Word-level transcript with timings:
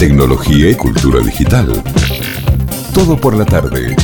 tecnología 0.00 0.70
y 0.70 0.74
cultura 0.74 1.20
digital. 1.20 1.70
Todo 2.94 3.20
por 3.20 3.36
la 3.36 3.44
tarde. 3.44 3.94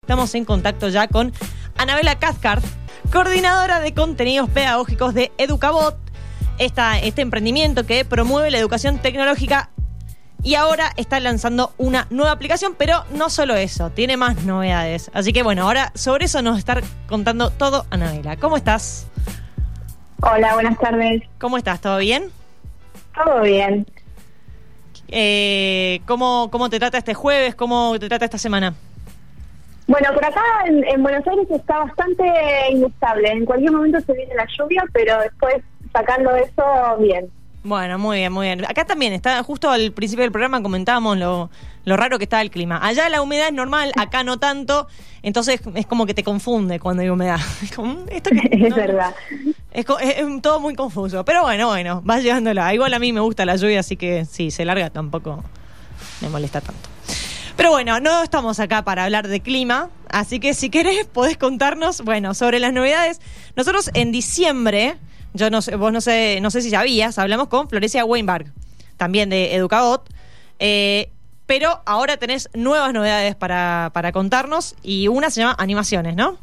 Estamos 0.00 0.34
en 0.34 0.44
contacto 0.44 0.88
ya 0.88 1.06
con 1.06 1.32
Anabela 1.76 2.18
Cathcart, 2.18 2.64
coordinadora 3.12 3.78
de 3.78 3.94
contenidos 3.94 4.50
pedagógicos 4.50 5.14
de 5.14 5.30
Educabot, 5.38 5.96
esta, 6.58 6.98
este 6.98 7.22
emprendimiento 7.22 7.86
que 7.86 8.04
promueve 8.04 8.50
la 8.50 8.58
educación 8.58 8.98
tecnológica 8.98 9.70
y 10.42 10.56
ahora 10.56 10.90
está 10.96 11.20
lanzando 11.20 11.72
una 11.78 12.08
nueva 12.10 12.32
aplicación, 12.32 12.74
pero 12.76 13.04
no 13.12 13.30
solo 13.30 13.54
eso, 13.54 13.90
tiene 13.90 14.16
más 14.16 14.42
novedades. 14.42 15.12
Así 15.14 15.32
que 15.32 15.44
bueno, 15.44 15.62
ahora 15.62 15.92
sobre 15.94 16.24
eso 16.24 16.42
nos 16.42 16.58
está 16.58 16.80
contando 17.08 17.50
todo 17.50 17.86
Anabela. 17.90 18.36
¿Cómo 18.36 18.56
estás? 18.56 19.06
Hola, 20.22 20.54
buenas 20.54 20.76
tardes. 20.76 21.22
¿Cómo 21.38 21.56
estás? 21.56 21.80
¿Todo 21.80 21.98
bien? 21.98 22.32
Todo 23.14 23.42
bien. 23.42 23.86
Eh, 25.08 26.00
¿cómo, 26.06 26.50
¿Cómo 26.50 26.68
te 26.68 26.78
trata 26.78 26.98
este 26.98 27.14
jueves? 27.14 27.54
¿Cómo 27.54 27.98
te 27.98 28.08
trata 28.08 28.26
esta 28.26 28.38
semana? 28.38 28.74
Bueno, 29.86 30.12
por 30.12 30.24
acá 30.24 30.42
en, 30.66 30.84
en, 30.84 31.02
Buenos 31.02 31.26
Aires 31.26 31.50
está 31.50 31.78
bastante 31.78 32.24
inestable. 32.70 33.30
En 33.30 33.46
cualquier 33.46 33.72
momento 33.72 34.00
se 34.00 34.12
viene 34.12 34.34
la 34.34 34.46
lluvia, 34.58 34.84
pero 34.92 35.18
después 35.20 35.56
sacando 35.92 36.36
eso, 36.36 36.96
bien. 37.00 37.30
Bueno, 37.64 37.98
muy 37.98 38.18
bien, 38.18 38.32
muy 38.32 38.46
bien. 38.46 38.64
Acá 38.64 38.84
también 38.84 39.12
está, 39.12 39.42
justo 39.42 39.70
al 39.70 39.92
principio 39.92 40.22
del 40.22 40.30
programa 40.30 40.62
comentábamos 40.62 41.18
lo, 41.18 41.50
lo 41.84 41.96
raro 41.96 42.18
que 42.18 42.24
está 42.24 42.40
el 42.40 42.50
clima. 42.50 42.78
Allá 42.82 43.08
la 43.08 43.20
humedad 43.20 43.48
es 43.48 43.52
normal, 43.52 43.92
acá 43.96 44.22
no 44.22 44.38
tanto, 44.38 44.86
entonces 45.22 45.60
es 45.74 45.86
como 45.86 46.06
que 46.06 46.14
te 46.14 46.22
confunde 46.22 46.78
cuando 46.78 47.02
hay 47.02 47.08
humedad. 47.08 47.40
Es, 47.62 47.72
como, 47.72 48.04
¿esto 48.10 48.30
que, 48.30 48.48
es 48.66 48.74
verdad. 48.74 49.14
Es, 49.72 49.86
es, 50.00 50.42
todo 50.42 50.60
muy 50.60 50.74
confuso, 50.74 51.24
pero 51.24 51.42
bueno, 51.42 51.66
bueno, 51.66 52.00
vas 52.04 52.22
llevándola. 52.22 52.72
Igual 52.72 52.94
a 52.94 52.98
mí 52.98 53.12
me 53.12 53.20
gusta 53.20 53.44
la 53.44 53.56
lluvia, 53.56 53.80
así 53.80 53.96
que 53.96 54.24
si 54.24 54.50
se 54.50 54.64
larga 54.64 54.90
tampoco 54.90 55.42
me 56.20 56.28
molesta 56.28 56.60
tanto. 56.60 56.88
Pero 57.56 57.70
bueno, 57.70 57.98
no 57.98 58.22
estamos 58.22 58.60
acá 58.60 58.84
para 58.84 59.02
hablar 59.02 59.26
de 59.26 59.40
clima, 59.40 59.90
así 60.08 60.38
que 60.38 60.54
si 60.54 60.70
querés 60.70 61.06
podés 61.06 61.36
contarnos, 61.36 62.02
bueno, 62.02 62.32
sobre 62.34 62.60
las 62.60 62.72
novedades. 62.72 63.20
Nosotros 63.56 63.90
en 63.94 64.12
diciembre 64.12 64.96
yo 65.34 65.50
no 65.50 65.62
sé, 65.62 65.76
vos 65.76 65.92
no 65.92 66.00
sé, 66.00 66.40
no 66.40 66.50
sé 66.50 66.62
si 66.62 66.70
sabías, 66.70 67.18
hablamos 67.18 67.48
con 67.48 67.68
Florencia 67.68 68.04
Weinberg, 68.04 68.46
también 68.96 69.30
de 69.30 69.54
Educabot. 69.54 70.08
Eh, 70.58 71.10
pero 71.46 71.80
ahora 71.86 72.18
tenés 72.18 72.50
nuevas 72.54 72.92
novedades 72.92 73.34
para, 73.34 73.90
para 73.94 74.12
contarnos 74.12 74.76
y 74.82 75.08
una 75.08 75.30
se 75.30 75.40
llama 75.40 75.56
Animaciones, 75.58 76.14
¿no? 76.14 76.36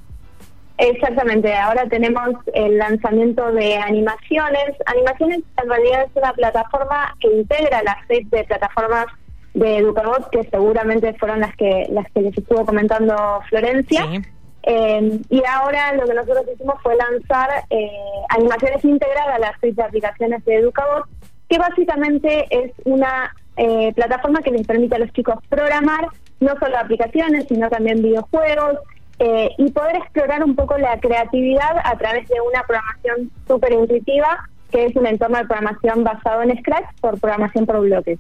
Exactamente, 0.78 1.54
ahora 1.56 1.88
tenemos 1.88 2.30
el 2.54 2.78
lanzamiento 2.78 3.52
de 3.52 3.78
Animaciones. 3.78 4.76
Animaciones 4.86 5.40
en 5.62 5.70
realidad 5.70 6.04
es 6.04 6.12
una 6.16 6.34
plataforma 6.34 7.16
que 7.20 7.28
integra 7.30 7.82
la 7.84 7.98
red 8.10 8.26
de 8.26 8.44
plataformas 8.44 9.06
de 9.54 9.78
Educabot, 9.78 10.30
que 10.32 10.44
seguramente 10.50 11.14
fueron 11.14 11.40
las 11.40 11.56
que 11.56 11.88
las 11.92 12.12
que 12.12 12.22
les 12.22 12.38
estuvo 12.38 12.66
comentando 12.66 13.16
Florencia. 13.48 14.06
Sí. 14.12 14.22
Eh, 14.68 15.20
y 15.30 15.44
ahora 15.46 15.94
lo 15.94 16.06
que 16.06 16.14
nosotros 16.16 16.46
hicimos 16.54 16.76
fue 16.82 16.96
lanzar 16.96 17.50
eh, 17.70 17.88
animaciones 18.30 18.84
integradas 18.84 19.36
a 19.36 19.40
la 19.40 19.60
suite 19.60 19.76
de 19.76 19.84
aplicaciones 19.84 20.44
de 20.44 20.56
Educabot, 20.56 21.06
que 21.48 21.60
básicamente 21.60 22.48
es 22.50 22.72
una 22.84 23.32
eh, 23.58 23.94
plataforma 23.94 24.42
que 24.42 24.52
les 24.52 24.66
permite 24.66 24.96
a 24.96 25.00
los 25.00 25.14
chicos 25.14 25.36
programar 25.50 26.08
no 26.40 26.54
solo 26.60 26.78
aplicaciones, 26.78 27.46
sino 27.48 27.70
también 27.70 28.02
videojuegos 28.02 28.80
eh, 29.20 29.52
y 29.58 29.72
poder 29.72 29.98
explorar 29.98 30.44
un 30.44 30.56
poco 30.56 30.78
la 30.78 31.00
creatividad 31.00 31.78
a 31.84 31.98
través 31.98 32.28
de 32.28 32.36
una 32.42 32.64
programación 32.64 33.32
súper 33.48 33.72
intuitiva, 33.72 34.50
que 34.72 34.86
es 34.86 34.96
un 34.96 35.06
entorno 35.06 35.38
de 35.38 35.46
programación 35.46 36.04
basado 36.04 36.42
en 36.42 36.58
Scratch 36.60 36.86
por 37.00 37.20
programación 37.20 37.66
por 37.66 37.80
bloques. 37.80 38.20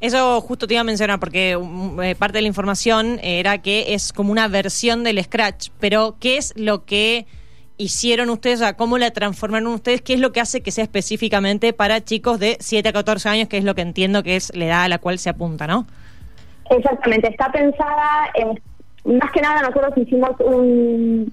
Eso 0.00 0.40
justo 0.40 0.66
te 0.66 0.74
iba 0.74 0.82
a 0.82 0.84
mencionar 0.84 1.18
porque 1.18 1.56
um, 1.56 2.00
eh, 2.02 2.14
parte 2.14 2.38
de 2.38 2.42
la 2.42 2.48
información 2.48 3.18
era 3.22 3.58
que 3.58 3.94
es 3.94 4.12
como 4.12 4.30
una 4.30 4.46
versión 4.48 5.04
del 5.04 5.22
Scratch, 5.22 5.70
pero 5.80 6.16
¿qué 6.20 6.36
es 6.36 6.52
lo 6.56 6.84
que 6.84 7.26
hicieron 7.78 8.28
ustedes? 8.28 8.60
O 8.60 8.76
¿Cómo 8.76 8.98
la 8.98 9.10
transformaron 9.10 9.68
ustedes? 9.68 10.02
¿Qué 10.02 10.14
es 10.14 10.20
lo 10.20 10.32
que 10.32 10.40
hace 10.40 10.62
que 10.62 10.70
sea 10.70 10.84
específicamente 10.84 11.72
para 11.72 12.04
chicos 12.04 12.38
de 12.38 12.58
7 12.60 12.90
a 12.90 12.92
14 12.92 13.28
años, 13.28 13.48
que 13.48 13.56
es 13.56 13.64
lo 13.64 13.74
que 13.74 13.82
entiendo 13.82 14.22
que 14.22 14.36
es 14.36 14.54
la 14.54 14.66
edad 14.66 14.82
a 14.84 14.88
la 14.88 14.98
cual 14.98 15.18
se 15.18 15.30
apunta, 15.30 15.66
¿no? 15.66 15.86
Exactamente, 16.68 17.28
está 17.30 17.50
pensada, 17.50 18.30
en, 18.34 19.18
más 19.18 19.32
que 19.32 19.40
nada 19.40 19.62
nosotros 19.62 19.96
hicimos 19.96 20.32
un... 20.40 21.32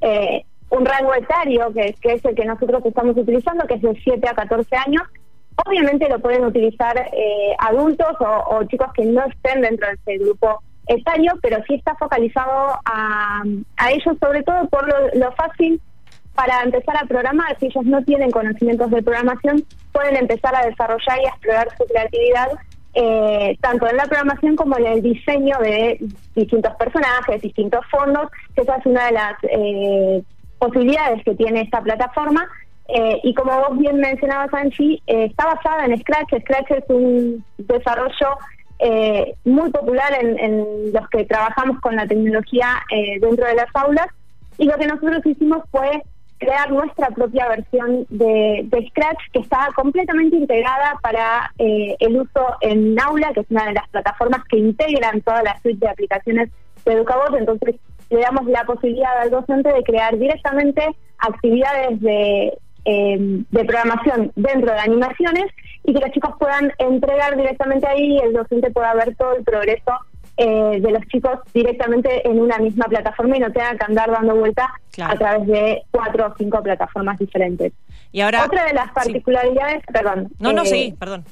Eh, 0.00 0.44
un 0.70 0.84
rango 0.84 1.14
etario 1.14 1.72
que, 1.72 1.94
que 2.00 2.14
es 2.14 2.24
el 2.24 2.34
que 2.34 2.44
nosotros 2.44 2.84
estamos 2.84 3.16
utilizando, 3.16 3.64
que 3.66 3.74
es 3.74 3.82
de 3.82 3.96
7 4.02 4.28
a 4.28 4.34
14 4.34 4.76
años, 4.76 5.02
Obviamente 5.66 6.08
lo 6.08 6.18
pueden 6.18 6.44
utilizar 6.44 6.96
eh, 7.12 7.54
adultos 7.58 8.08
o, 8.20 8.64
chicos 8.64 8.88
que 8.94 9.04
no 9.04 9.24
estén 9.24 9.60
dentro 9.60 9.86
de 9.86 9.94
ese 9.94 10.24
grupo 10.24 10.62
etario, 10.86 11.32
pero 11.40 11.58
sí 11.66 11.74
está 11.74 11.94
focalizado 11.94 12.78
a, 12.84 13.42
ellos, 13.90 14.16
sobre 14.20 14.42
todo 14.42 14.68
por 14.68 14.86
lo, 14.86 15.14
lo, 15.14 15.32
fácil 15.32 15.80
para 16.34 16.62
empezar 16.62 16.96
a 16.96 17.06
programar. 17.06 17.56
Si 17.58 17.66
ellos 17.66 17.84
no 17.84 18.02
tienen 18.02 18.30
conocimientos 18.30 18.90
de 18.90 19.02
programación, 19.02 19.64
pueden 19.92 20.16
empezar 20.16 20.54
a 20.56 20.66
desarrollar 20.66 21.18
y 21.22 21.26
a 21.26 21.30
explorar 21.30 21.68
su 21.78 21.84
creatividad, 21.84 22.48
eh, 22.94 23.56
tanto 23.60 23.88
en 23.88 23.96
la 23.96 24.06
programación 24.06 24.56
como 24.56 24.76
en 24.78 24.86
el 24.86 25.02
diseño 25.02 25.56
de 25.60 25.98
distintos 26.34 26.74
personajes, 26.74 27.42
distintos 27.42 27.84
fondos, 27.90 28.28
que 28.54 28.62
esa 28.62 28.76
es 28.76 28.86
una 28.86 29.06
de 29.06 29.12
las 29.12 29.34
eh, 29.44 30.22
posibilidades 30.58 31.22
que 31.24 31.34
tiene 31.34 31.62
esta 31.62 31.80
plataforma 31.80 32.48
eh, 32.88 33.20
y 33.22 33.32
como 33.34 33.56
vos 33.56 33.78
bien 33.78 33.98
mencionabas, 33.98 34.52
Angie, 34.52 35.02
eh, 35.06 35.26
está 35.26 35.46
basada 35.46 35.86
en 35.86 35.98
Scratch. 35.98 36.40
Scratch 36.40 36.70
es 36.70 36.84
un 36.88 37.44
desarrollo 37.58 38.36
eh, 38.78 39.34
muy 39.44 39.70
popular 39.70 40.12
en, 40.20 40.92
los 40.92 41.08
que 41.08 41.24
trabajamos 41.24 41.80
con 41.80 41.96
la 41.96 42.06
tecnología 42.06 42.68
dentro 43.20 43.46
de 43.46 43.54
las 43.54 43.68
aulas. 43.74 44.06
Y 44.58 44.66
lo 44.66 44.76
que 44.76 44.86
nosotros 44.86 45.24
hicimos 45.24 45.62
fue 45.70 46.02
crear 46.38 46.70
nuestra 46.70 47.08
propia 47.08 47.48
versión 47.48 48.06
de, 48.10 48.68
Scratch 48.90 49.18
que 49.32 49.40
está 49.40 49.68
completamente 49.74 50.36
integrada 50.36 50.98
para 51.02 51.52
el 51.56 52.20
uso 52.20 52.46
en 52.60 53.00
Aula, 53.00 53.32
que 53.32 53.40
es 53.40 53.50
una 53.50 53.66
de 53.66 53.72
las 53.72 53.88
plataformas 53.88 54.44
que 54.48 54.58
integran 54.58 55.22
toda 55.22 55.42
la 55.42 55.58
suite 55.62 55.86
de 55.86 55.90
aplicaciones 55.90 56.50
de 56.84 56.92
Educabot. 56.92 57.34
Entonces, 57.34 57.76
le 58.10 58.20
damos 58.20 58.44
la 58.46 58.64
posibilidad 58.64 59.18
al 59.18 59.30
docente 59.30 59.72
de 59.72 59.82
crear 59.82 60.16
directamente 60.18 60.94
actividades 61.18 62.00
de 62.00 62.52
eh, 62.84 63.16
de 63.18 63.64
programación 63.64 64.32
dentro 64.36 64.72
de 64.72 64.78
animaciones 64.78 65.46
y 65.84 65.92
que 65.92 66.00
los 66.00 66.10
chicos 66.10 66.34
puedan 66.38 66.72
entregar 66.78 67.36
directamente 67.36 67.86
ahí 67.86 68.16
y 68.16 68.18
el 68.18 68.32
docente 68.32 68.70
pueda 68.70 68.94
ver 68.94 69.14
todo 69.16 69.36
el 69.36 69.44
progreso 69.44 69.92
eh, 70.36 70.80
de 70.80 70.90
los 70.90 71.02
chicos 71.06 71.38
directamente 71.52 72.28
en 72.28 72.40
una 72.40 72.58
misma 72.58 72.86
plataforma 72.86 73.36
y 73.36 73.40
no 73.40 73.52
tengan 73.52 73.78
que 73.78 73.84
andar 73.84 74.10
dando 74.10 74.34
vueltas 74.34 74.66
claro. 74.92 75.14
a 75.14 75.16
través 75.16 75.46
de 75.46 75.82
cuatro 75.90 76.26
o 76.26 76.34
cinco 76.36 76.62
plataformas 76.62 77.18
diferentes. 77.18 77.72
Y 78.10 78.20
ahora 78.20 78.44
otra 78.44 78.64
de 78.64 78.74
las 78.74 78.90
particularidades, 78.92 79.82
sí. 79.86 79.92
perdón. 79.92 80.28
No, 80.38 80.52
no, 80.52 80.62
eh, 80.62 80.66
sí, 80.66 80.94
perdón. 80.98 81.24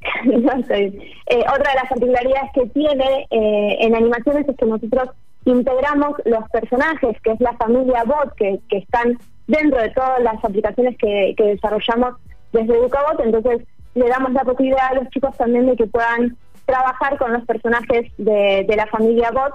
no 0.24 0.62
sé. 0.64 0.92
Eh, 1.26 1.40
otra 1.40 1.72
de 1.72 1.76
las 1.76 1.88
particularidades 1.88 2.50
que 2.54 2.66
tiene 2.66 3.26
eh, 3.30 3.76
en 3.80 3.94
animaciones 3.94 4.48
es 4.48 4.56
que 4.56 4.66
nosotros 4.66 5.10
integramos 5.44 6.14
los 6.24 6.48
personajes, 6.50 7.16
que 7.22 7.32
es 7.32 7.40
la 7.40 7.52
familia 7.54 8.04
bot, 8.04 8.34
que, 8.36 8.60
están 8.70 9.18
dentro 9.46 9.80
de 9.80 9.90
todas 9.90 10.20
las 10.22 10.42
aplicaciones 10.44 10.96
que, 10.98 11.34
desarrollamos 11.36 12.14
desde 12.52 12.76
Educabot, 12.76 13.20
entonces 13.20 13.66
le 13.94 14.08
damos 14.08 14.32
la 14.32 14.44
posibilidad 14.44 14.88
a 14.90 14.94
los 14.94 15.08
chicos 15.10 15.36
también 15.36 15.66
de 15.66 15.76
que 15.76 15.86
puedan 15.86 16.36
trabajar 16.66 17.18
con 17.18 17.32
los 17.32 17.44
personajes 17.44 18.12
de, 18.18 18.74
la 18.76 18.86
familia 18.86 19.30
Bot 19.30 19.54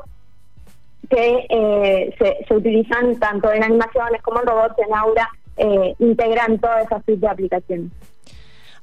que 1.10 1.46
eh, 1.50 2.16
se, 2.18 2.46
se, 2.48 2.56
utilizan 2.56 3.20
tanto 3.20 3.52
en 3.52 3.64
animaciones 3.64 4.22
como 4.22 4.40
en 4.40 4.48
robots, 4.48 4.76
en 4.80 4.96
Aura, 4.96 5.30
eh, 5.58 5.96
integran 6.00 6.58
toda 6.60 6.82
esa 6.82 7.02
suite 7.04 7.22
de 7.22 7.28
aplicaciones. 7.28 7.92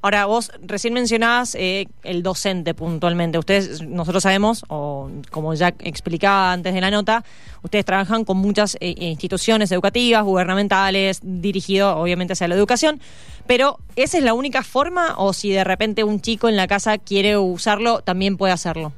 Ahora, 0.03 0.25
vos 0.25 0.51
recién 0.63 0.95
mencionabas 0.95 1.53
eh, 1.53 1.85
el 2.03 2.23
docente 2.23 2.73
puntualmente. 2.73 3.37
Ustedes, 3.37 3.83
nosotros 3.83 4.23
sabemos, 4.23 4.65
o 4.67 5.11
como 5.29 5.53
ya 5.53 5.69
explicaba 5.79 6.53
antes 6.53 6.73
de 6.73 6.81
la 6.81 6.89
nota, 6.89 7.23
ustedes 7.61 7.85
trabajan 7.85 8.25
con 8.25 8.37
muchas 8.37 8.77
eh, 8.79 8.95
instituciones 8.97 9.71
educativas, 9.71 10.23
gubernamentales, 10.23 11.19
dirigido 11.21 11.97
obviamente 11.97 12.33
hacia 12.33 12.47
la 12.47 12.55
educación, 12.55 12.99
pero 13.45 13.77
¿esa 13.95 14.17
es 14.17 14.23
la 14.23 14.33
única 14.33 14.63
forma 14.63 15.15
o 15.17 15.33
si 15.33 15.51
de 15.51 15.63
repente 15.63 16.03
un 16.03 16.19
chico 16.19 16.49
en 16.49 16.57
la 16.57 16.67
casa 16.67 16.97
quiere 16.97 17.37
usarlo, 17.37 18.01
también 18.01 18.37
puede 18.37 18.53
hacerlo? 18.53 18.93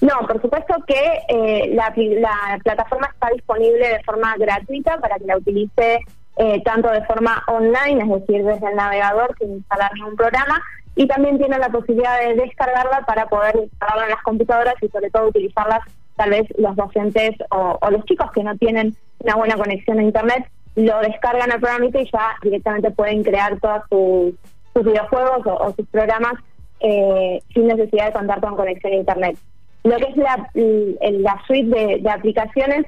No, 0.00 0.26
por 0.26 0.42
supuesto 0.42 0.74
que 0.88 1.20
eh, 1.28 1.72
la, 1.72 1.94
la 1.96 2.58
plataforma 2.64 3.08
está 3.12 3.28
disponible 3.32 3.88
de 3.88 4.02
forma 4.02 4.34
gratuita 4.36 4.98
para 4.98 5.18
que 5.18 5.24
la 5.24 5.36
utilice 5.36 6.00
eh, 6.36 6.62
tanto 6.64 6.90
de 6.90 7.04
forma 7.04 7.42
online, 7.46 8.02
es 8.02 8.20
decir, 8.20 8.44
desde 8.44 8.68
el 8.68 8.76
navegador 8.76 9.34
sin 9.38 9.52
instalar 9.52 9.92
ningún 9.94 10.16
programa, 10.16 10.60
y 10.96 11.06
también 11.06 11.38
tiene 11.38 11.58
la 11.58 11.68
posibilidad 11.68 12.20
de 12.20 12.34
descargarla 12.34 13.00
para 13.06 13.26
poder 13.26 13.56
instalarla 13.56 14.04
en 14.04 14.10
las 14.10 14.22
computadoras 14.22 14.74
y 14.80 14.88
sobre 14.88 15.10
todo 15.10 15.28
utilizarlas 15.28 15.80
tal 16.16 16.30
vez 16.30 16.46
los 16.56 16.76
docentes 16.76 17.32
o, 17.50 17.78
los 17.90 18.04
chicos 18.04 18.30
que 18.32 18.44
no 18.44 18.56
tienen 18.56 18.94
una 19.18 19.34
buena 19.34 19.56
conexión 19.56 19.98
a 19.98 20.02
Internet, 20.02 20.46
lo 20.76 21.00
descargan 21.00 21.50
al 21.50 21.60
programita 21.60 22.00
y 22.00 22.10
ya 22.10 22.36
directamente 22.42 22.90
pueden 22.90 23.24
crear 23.24 23.58
todos 23.60 23.82
sus, 23.90 24.84
videojuegos 24.84 25.46
o, 25.46 25.54
o, 25.54 25.72
sus 25.74 25.86
programas 25.88 26.34
eh, 26.80 27.40
sin 27.52 27.66
necesidad 27.66 28.06
de 28.06 28.12
contar 28.12 28.40
con 28.40 28.56
conexión 28.56 28.92
a 28.92 28.96
Internet. 28.96 29.38
Lo 29.84 29.96
que 29.98 30.04
es 30.04 30.16
la, 30.16 30.50
la 30.54 31.42
suite 31.46 32.00
de, 32.00 32.10
aplicaciones, 32.10 32.86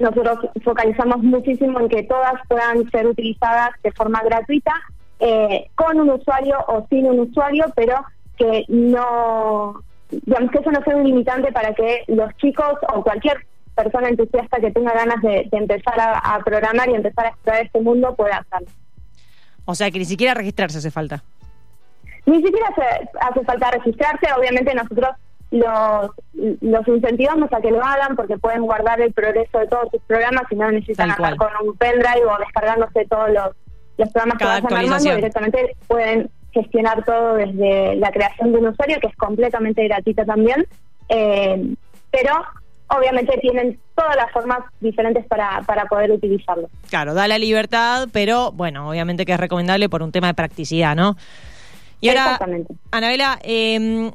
nosotros 0.00 0.50
focalizamos 0.64 1.18
muchísimo 1.22 1.78
en 1.80 1.88
que 1.88 2.02
todas 2.02 2.34
puedan 2.48 2.90
ser 2.90 3.06
utilizadas 3.06 3.70
de 3.82 3.92
forma 3.92 4.22
gratuita, 4.22 4.72
eh, 5.20 5.70
con 5.74 6.00
un 6.00 6.10
usuario 6.10 6.58
o 6.66 6.86
sin 6.88 7.06
un 7.06 7.20
usuario, 7.20 7.66
pero 7.76 8.02
que 8.38 8.64
no, 8.68 9.82
digamos 10.10 10.50
que 10.50 10.58
eso 10.58 10.70
no 10.70 10.82
sea 10.82 10.96
un 10.96 11.04
limitante 11.04 11.52
para 11.52 11.74
que 11.74 12.04
los 12.08 12.34
chicos 12.38 12.74
o 12.94 13.02
cualquier 13.02 13.46
persona 13.74 14.08
entusiasta 14.08 14.60
que 14.60 14.70
tenga 14.70 14.92
ganas 14.92 15.20
de, 15.22 15.48
empezar 15.52 15.94
a, 15.98 16.40
programar 16.44 16.88
y 16.88 16.94
empezar 16.94 17.26
a 17.26 17.28
explorar 17.28 17.64
este 17.64 17.80
mundo 17.80 18.14
pueda 18.14 18.38
hacerlo. 18.38 18.68
O 19.66 19.74
sea 19.74 19.90
que 19.90 19.98
ni 19.98 20.04
siquiera 20.04 20.34
registrarse 20.34 20.78
hace 20.78 20.90
falta. 20.90 21.22
Ni 22.26 22.42
siquiera 22.42 22.68
hace, 23.20 23.44
falta 23.44 23.70
registrarse, 23.70 24.26
obviamente 24.36 24.74
nosotros 24.74 25.10
los, 25.50 26.10
los 26.60 26.88
incentivamos 26.88 27.52
a 27.52 27.60
que 27.60 27.70
lo 27.70 27.84
hagan 27.84 28.14
porque 28.14 28.38
pueden 28.38 28.62
guardar 28.62 29.00
el 29.00 29.12
progreso 29.12 29.58
de 29.58 29.66
todos 29.66 29.88
sus 29.90 30.00
programas 30.02 30.44
y 30.50 30.54
no 30.54 30.70
necesitan 30.70 31.10
andar 31.10 31.36
con 31.36 31.48
un 31.64 31.76
pendrive 31.76 32.24
o 32.24 32.38
descargándose 32.38 33.04
todos 33.06 33.30
los, 33.30 33.50
los 33.98 34.08
programas 34.10 34.38
que 34.38 34.44
vayan 34.44 34.72
armando, 34.72 35.16
directamente 35.16 35.76
pueden 35.88 36.30
gestionar 36.52 37.04
todo 37.04 37.34
desde 37.34 37.96
la 37.96 38.10
creación 38.10 38.52
de 38.52 38.58
un 38.58 38.66
usuario 38.68 38.98
que 39.00 39.08
es 39.08 39.16
completamente 39.16 39.84
gratuita 39.84 40.24
también, 40.24 40.66
eh, 41.08 41.74
pero 42.10 42.44
obviamente 42.88 43.38
tienen 43.38 43.78
todas 43.94 44.16
las 44.16 44.32
formas 44.32 44.60
diferentes 44.80 45.24
para, 45.26 45.62
para 45.66 45.84
poder 45.86 46.10
utilizarlo. 46.10 46.68
Claro, 46.88 47.14
da 47.14 47.28
la 47.28 47.38
libertad, 47.38 48.08
pero 48.12 48.52
bueno, 48.52 48.88
obviamente 48.88 49.24
que 49.24 49.32
es 49.32 49.40
recomendable 49.40 49.88
por 49.88 50.02
un 50.02 50.10
tema 50.10 50.28
de 50.28 50.34
practicidad, 50.34 50.96
¿no? 50.96 51.16
Y 52.00 52.08
ahora, 52.08 52.38
Anabela, 52.90 53.38
eh, 53.42 54.10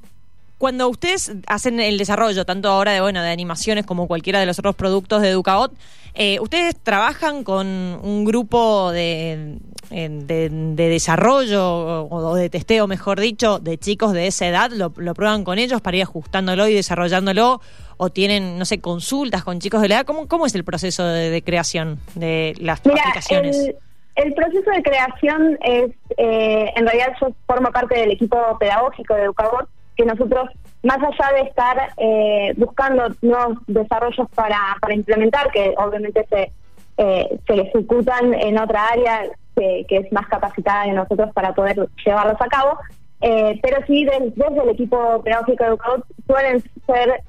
cuando 0.57 0.87
ustedes 0.87 1.33
hacen 1.47 1.79
el 1.79 1.97
desarrollo, 1.97 2.45
tanto 2.45 2.69
ahora 2.69 2.93
de 2.93 3.01
bueno 3.01 3.21
de 3.21 3.29
animaciones 3.29 3.85
como 3.85 4.07
cualquiera 4.07 4.39
de 4.39 4.45
los 4.45 4.57
otros 4.59 4.75
productos 4.75 5.21
de 5.21 5.29
Educaot, 5.29 5.73
eh, 6.17 6.39
ustedes 6.39 6.77
trabajan 6.81 7.43
con 7.43 7.67
un 7.67 8.23
grupo 8.23 8.91
de, 8.93 9.57
de, 9.89 10.49
desarrollo 10.75 12.05
o, 12.05 12.35
de 12.35 12.49
testeo, 12.49 12.87
mejor 12.87 13.19
dicho, 13.19 13.59
de 13.59 13.77
chicos 13.77 14.13
de 14.13 14.27
esa 14.27 14.47
edad, 14.47 14.71
lo, 14.71 14.91
prueban 14.91 15.43
con 15.43 15.59
ellos 15.59 15.81
para 15.81 15.97
ir 15.97 16.03
ajustándolo 16.03 16.69
y 16.69 16.73
desarrollándolo, 16.73 17.59
o 17.97 18.09
tienen, 18.09 18.57
no 18.57 18.63
sé, 18.63 18.79
consultas 18.79 19.43
con 19.43 19.59
chicos 19.59 19.81
de 19.81 19.89
la 19.89 19.95
edad. 19.95 20.05
¿Cómo, 20.05 20.29
cómo 20.29 20.45
es 20.45 20.55
el 20.55 20.63
proceso 20.63 21.05
de, 21.05 21.41
creación 21.41 21.99
de 22.15 22.55
las 22.59 22.79
aplicaciones? 22.79 23.73
El, 24.15 24.33
proceso 24.33 24.71
de 24.71 24.83
creación 24.83 25.57
es, 25.61 25.91
eh, 26.17 26.71
en 26.77 26.87
realidad 26.87 27.11
yo 27.19 27.27
formo 27.45 27.71
parte 27.71 27.99
del 27.99 28.11
equipo 28.11 28.37
pedagógico 28.57 29.15
de 29.15 29.23
Educabot, 29.23 29.67
que 29.95 30.05
nosotros, 30.05 30.49
más 30.83 30.97
allá 30.97 31.33
de 31.33 31.41
estar 31.49 31.89
eh, 31.97 32.53
buscando 32.57 33.07
nuevos 33.21 33.57
desarrollos 33.67 34.27
para, 34.35 34.77
implementar, 34.93 35.51
que 35.51 35.73
obviamente 35.77 36.25
se, 36.29 36.51
eh, 36.97 37.39
se 37.47 37.53
ejecutan 37.53 38.33
en 38.33 38.59
otra 38.59 38.87
área 38.87 39.23
que, 39.55 39.85
es 39.89 40.11
más 40.11 40.27
capacitada 40.27 40.83
de 40.83 40.91
nosotros 40.91 41.31
para 41.33 41.53
poder 41.53 41.87
llevarlos 42.05 42.41
a 42.41 42.47
cabo, 42.47 42.77
eh, 43.21 43.57
pero 43.63 43.77
sí 43.87 44.05
desde 44.05 44.63
el 44.63 44.69
equipo 44.69 45.21
pedagógico 45.23 45.63
educador 45.63 46.05
suelen 46.27 46.61
ser 46.85 47.21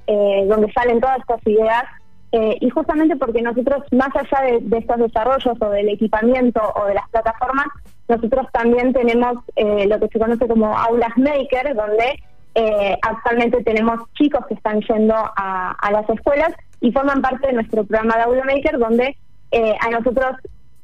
donde 0.48 0.72
salen 0.72 1.00
todas 1.00 1.18
estas 1.20 1.46
ideas 1.46 1.84
y 2.32 2.68
justamente 2.68 3.16
porque 3.16 3.40
nosotros, 3.40 3.84
más 3.92 4.10
allá 4.14 4.58
de, 4.60 4.78
estos 4.78 4.98
desarrollos 4.98 5.56
o 5.58 5.70
del 5.70 5.88
equipamiento 5.88 6.60
o 6.74 6.86
de 6.86 6.94
las 6.94 7.08
plataformas, 7.10 7.66
nosotros 8.08 8.46
también 8.52 8.92
tenemos 8.92 9.36
lo 9.56 10.00
que 10.00 10.08
se 10.08 10.18
conoce 10.18 10.46
como 10.48 10.76
aulas 10.76 11.16
maker, 11.16 11.74
donde 11.74 12.20
eh, 12.58 12.96
actualmente 13.02 13.62
tenemos 13.62 14.00
chicos 14.14 14.46
que 14.46 14.54
están 14.54 14.80
yendo 14.80 15.14
a, 15.14 15.90
las 15.92 16.08
escuelas 16.08 16.54
y 16.80 16.90
forman 16.90 17.20
parte 17.20 17.48
de 17.48 17.52
nuestro 17.52 17.84
programa 17.84 18.16
de 18.16 18.22
Aula 18.22 18.44
Maker, 18.44 18.78
donde 18.78 19.14
eh, 19.50 19.74
a 19.78 19.90
nosotros 19.90 20.36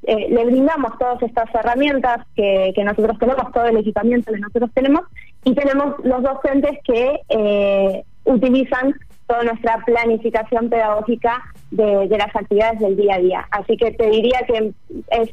eh, 0.02 0.28
le 0.28 0.44
brindamos 0.44 0.98
todas 0.98 1.22
estas 1.22 1.48
herramientas 1.54 2.26
que, 2.36 2.74
nosotros 2.84 3.18
tenemos, 3.18 3.50
todo 3.52 3.64
el 3.64 3.78
equipamiento 3.78 4.30
que 4.30 4.40
nosotros 4.40 4.70
tenemos, 4.74 5.00
y 5.44 5.54
tenemos 5.54 5.94
los 6.04 6.22
docentes 6.22 6.78
que 6.84 8.04
utilizan 8.24 8.94
toda 9.26 9.44
nuestra 9.44 9.78
planificación 9.86 10.68
pedagógica 10.68 11.42
de, 11.70 12.06
las 12.06 12.36
actividades 12.36 12.80
del 12.80 12.98
día 12.98 13.14
a 13.14 13.18
día. 13.18 13.48
Así 13.50 13.78
que 13.78 13.92
te 13.92 14.10
diría 14.10 14.40
que 14.46 14.72
es 15.10 15.30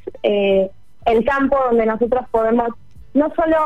el 1.06 1.26
campo 1.26 1.58
donde 1.70 1.86
nosotros 1.86 2.26
podemos 2.32 2.70
no 3.14 3.30
solo 3.36 3.58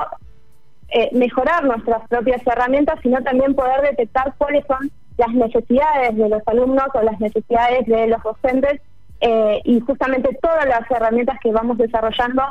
eh, 0.89 1.09
mejorar 1.11 1.63
nuestras 1.63 2.07
propias 2.07 2.45
herramientas, 2.45 2.99
sino 3.01 3.21
también 3.23 3.55
poder 3.55 3.81
detectar 3.81 4.33
cuáles 4.37 4.63
son 4.67 4.91
las 5.17 5.33
necesidades 5.33 6.15
de 6.15 6.29
los 6.29 6.41
alumnos 6.45 6.85
o 6.93 7.01
las 7.01 7.19
necesidades 7.19 7.85
de 7.87 8.07
los 8.07 8.21
docentes 8.21 8.81
eh, 9.21 9.61
y 9.63 9.79
justamente 9.79 10.37
todas 10.41 10.65
las 10.65 10.89
herramientas 10.91 11.39
que 11.41 11.51
vamos 11.51 11.77
desarrollando 11.77 12.43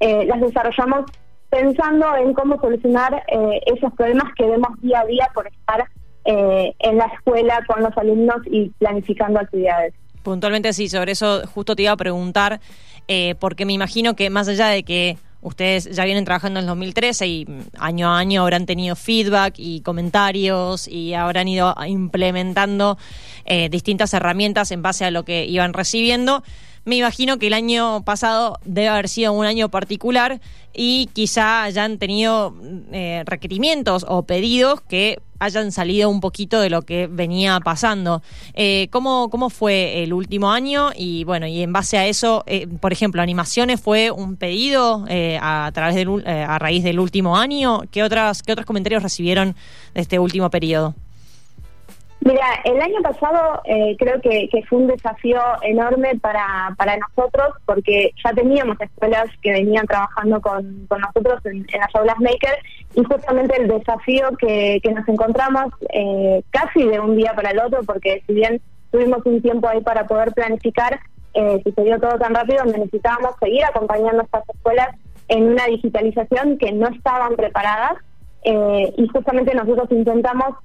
eh, 0.00 0.24
las 0.24 0.40
desarrollamos 0.40 1.10
pensando 1.50 2.16
en 2.16 2.32
cómo 2.32 2.58
solucionar 2.60 3.22
esos 3.66 3.92
problemas 3.94 4.32
que 4.36 4.46
vemos 4.46 4.80
día 4.80 5.00
a 5.00 5.04
día 5.04 5.28
por 5.34 5.48
estar 5.48 5.84
en 6.24 6.96
la 6.96 7.06
escuela 7.06 7.60
con 7.66 7.82
los 7.82 7.96
alumnos 7.98 8.36
y 8.46 8.68
planificando 8.78 9.40
actividades. 9.40 9.92
Puntualmente 10.22 10.72
sí, 10.72 10.88
sobre 10.88 11.12
eso 11.12 11.44
justo 11.48 11.74
te 11.74 11.82
iba 11.82 11.92
a 11.92 11.96
preguntar, 11.96 12.60
porque 13.40 13.64
me 13.66 13.72
imagino 13.72 14.14
que 14.14 14.30
más 14.30 14.46
allá 14.46 14.68
de 14.68 14.84
que 14.84 15.18
Ustedes 15.42 15.84
ya 15.90 16.04
vienen 16.04 16.24
trabajando 16.24 16.60
en 16.60 16.64
el 16.64 16.68
2013 16.68 17.26
y 17.26 17.46
año 17.78 18.08
a 18.08 18.18
año 18.18 18.42
habrán 18.42 18.66
tenido 18.66 18.94
feedback 18.94 19.54
y 19.56 19.80
comentarios 19.80 20.86
y 20.86 21.14
habrán 21.14 21.48
ido 21.48 21.74
implementando 21.86 22.98
eh, 23.46 23.70
distintas 23.70 24.12
herramientas 24.12 24.70
en 24.70 24.82
base 24.82 25.06
a 25.06 25.10
lo 25.10 25.24
que 25.24 25.46
iban 25.46 25.72
recibiendo. 25.72 26.42
Me 26.84 26.96
imagino 26.96 27.38
que 27.38 27.48
el 27.48 27.54
año 27.54 28.02
pasado 28.04 28.58
debe 28.64 28.88
haber 28.88 29.08
sido 29.08 29.32
un 29.32 29.44
año 29.44 29.68
particular 29.68 30.40
y 30.72 31.08
quizá 31.12 31.64
hayan 31.64 31.98
tenido 31.98 32.54
eh, 32.92 33.22
requerimientos 33.26 34.06
o 34.08 34.22
pedidos 34.22 34.80
que 34.80 35.18
hayan 35.40 35.72
salido 35.72 36.08
un 36.08 36.20
poquito 36.20 36.60
de 36.60 36.70
lo 36.70 36.82
que 36.82 37.06
venía 37.06 37.58
pasando. 37.60 38.22
Eh, 38.54 38.88
¿cómo, 38.90 39.30
¿Cómo 39.30 39.50
fue 39.50 40.02
el 40.02 40.12
último 40.12 40.52
año? 40.52 40.90
Y 40.94 41.24
bueno, 41.24 41.46
y 41.46 41.62
en 41.62 41.72
base 41.72 41.98
a 41.98 42.06
eso, 42.06 42.44
eh, 42.46 42.66
por 42.66 42.92
ejemplo, 42.92 43.20
animaciones 43.20 43.80
fue 43.80 44.10
un 44.10 44.36
pedido 44.36 45.04
eh, 45.08 45.38
a, 45.40 45.70
través 45.74 45.96
del, 45.96 46.22
a 46.26 46.58
raíz 46.58 46.84
del 46.84 47.00
último 47.00 47.36
año. 47.36 47.82
¿Qué, 47.90 48.02
otras, 48.02 48.42
¿Qué 48.42 48.52
otros 48.52 48.66
comentarios 48.66 49.02
recibieron 49.02 49.56
de 49.94 50.02
este 50.02 50.18
último 50.18 50.50
periodo? 50.50 50.94
Mira, 52.22 52.44
el 52.64 52.80
año 52.82 53.00
pasado 53.02 53.62
eh, 53.64 53.96
creo 53.98 54.20
que, 54.20 54.48
fue 54.68 54.78
un 54.78 54.88
desafío 54.88 55.40
enorme 55.62 56.18
para, 56.20 56.74
para 56.76 56.98
nosotros 56.98 57.54
porque 57.64 58.12
ya 58.22 58.34
teníamos 58.34 58.78
escuelas 58.78 59.24
que 59.40 59.52
venían 59.52 59.86
trabajando 59.86 60.38
con, 60.42 60.86
nosotros 60.88 61.40
en, 61.46 61.66
las 61.72 61.94
aulas 61.94 62.20
Maker 62.20 62.58
y 62.94 63.04
justamente 63.04 63.56
el 63.58 63.68
desafío 63.68 64.28
que, 64.38 64.82
nos 64.94 65.08
encontramos 65.08 65.72
eh, 65.94 66.42
casi 66.50 66.86
de 66.86 67.00
un 67.00 67.16
día 67.16 67.32
para 67.34 67.52
el 67.52 67.58
otro 67.58 67.80
porque 67.84 68.22
si 68.26 68.34
bien 68.34 68.60
tuvimos 68.90 69.24
un 69.24 69.40
tiempo 69.40 69.68
ahí 69.68 69.80
para 69.80 70.06
poder 70.06 70.32
planificar, 70.32 71.00
eh, 71.32 71.62
sucedió 71.64 71.98
todo 71.98 72.18
tan 72.18 72.34
rápido, 72.34 72.64
necesitábamos 72.66 73.34
seguir 73.40 73.64
acompañando 73.64 74.20
a 74.20 74.24
estas 74.24 74.48
escuelas 74.48 74.88
en 75.28 75.44
una 75.44 75.64
digitalización 75.66 76.58
que 76.58 76.72
no 76.72 76.88
estaban 76.88 77.34
preparadas 77.36 77.94
eh, 78.42 78.92
y 78.96 79.08
justamente 79.08 79.54
nosotros 79.54 79.90
intentamos 79.90 80.56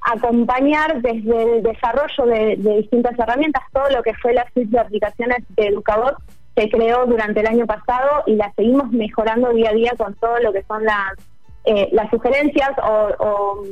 acompañar 0.00 1.00
desde 1.02 1.56
el 1.56 1.62
desarrollo 1.62 2.26
de, 2.26 2.56
distintas 2.56 3.18
herramientas 3.18 3.62
todo 3.72 3.88
lo 3.90 4.02
que 4.02 4.14
fue 4.14 4.32
la 4.32 4.46
suite 4.52 4.70
de 4.70 4.78
aplicaciones 4.78 5.38
de 5.50 5.66
Educabot 5.66 6.16
se 6.56 6.68
creó 6.70 7.06
durante 7.06 7.40
el 7.40 7.46
año 7.46 7.66
pasado 7.66 8.24
y 8.26 8.34
la 8.34 8.52
seguimos 8.54 8.90
mejorando 8.90 9.52
día 9.52 9.70
a 9.70 9.74
día 9.74 9.92
con 9.96 10.14
todo 10.14 10.38
lo 10.38 10.52
que 10.52 10.64
son 10.64 10.84
las, 10.84 11.12
eh, 11.64 11.88
las 11.92 12.10
sugerencias 12.10 12.70
o, 12.82 13.62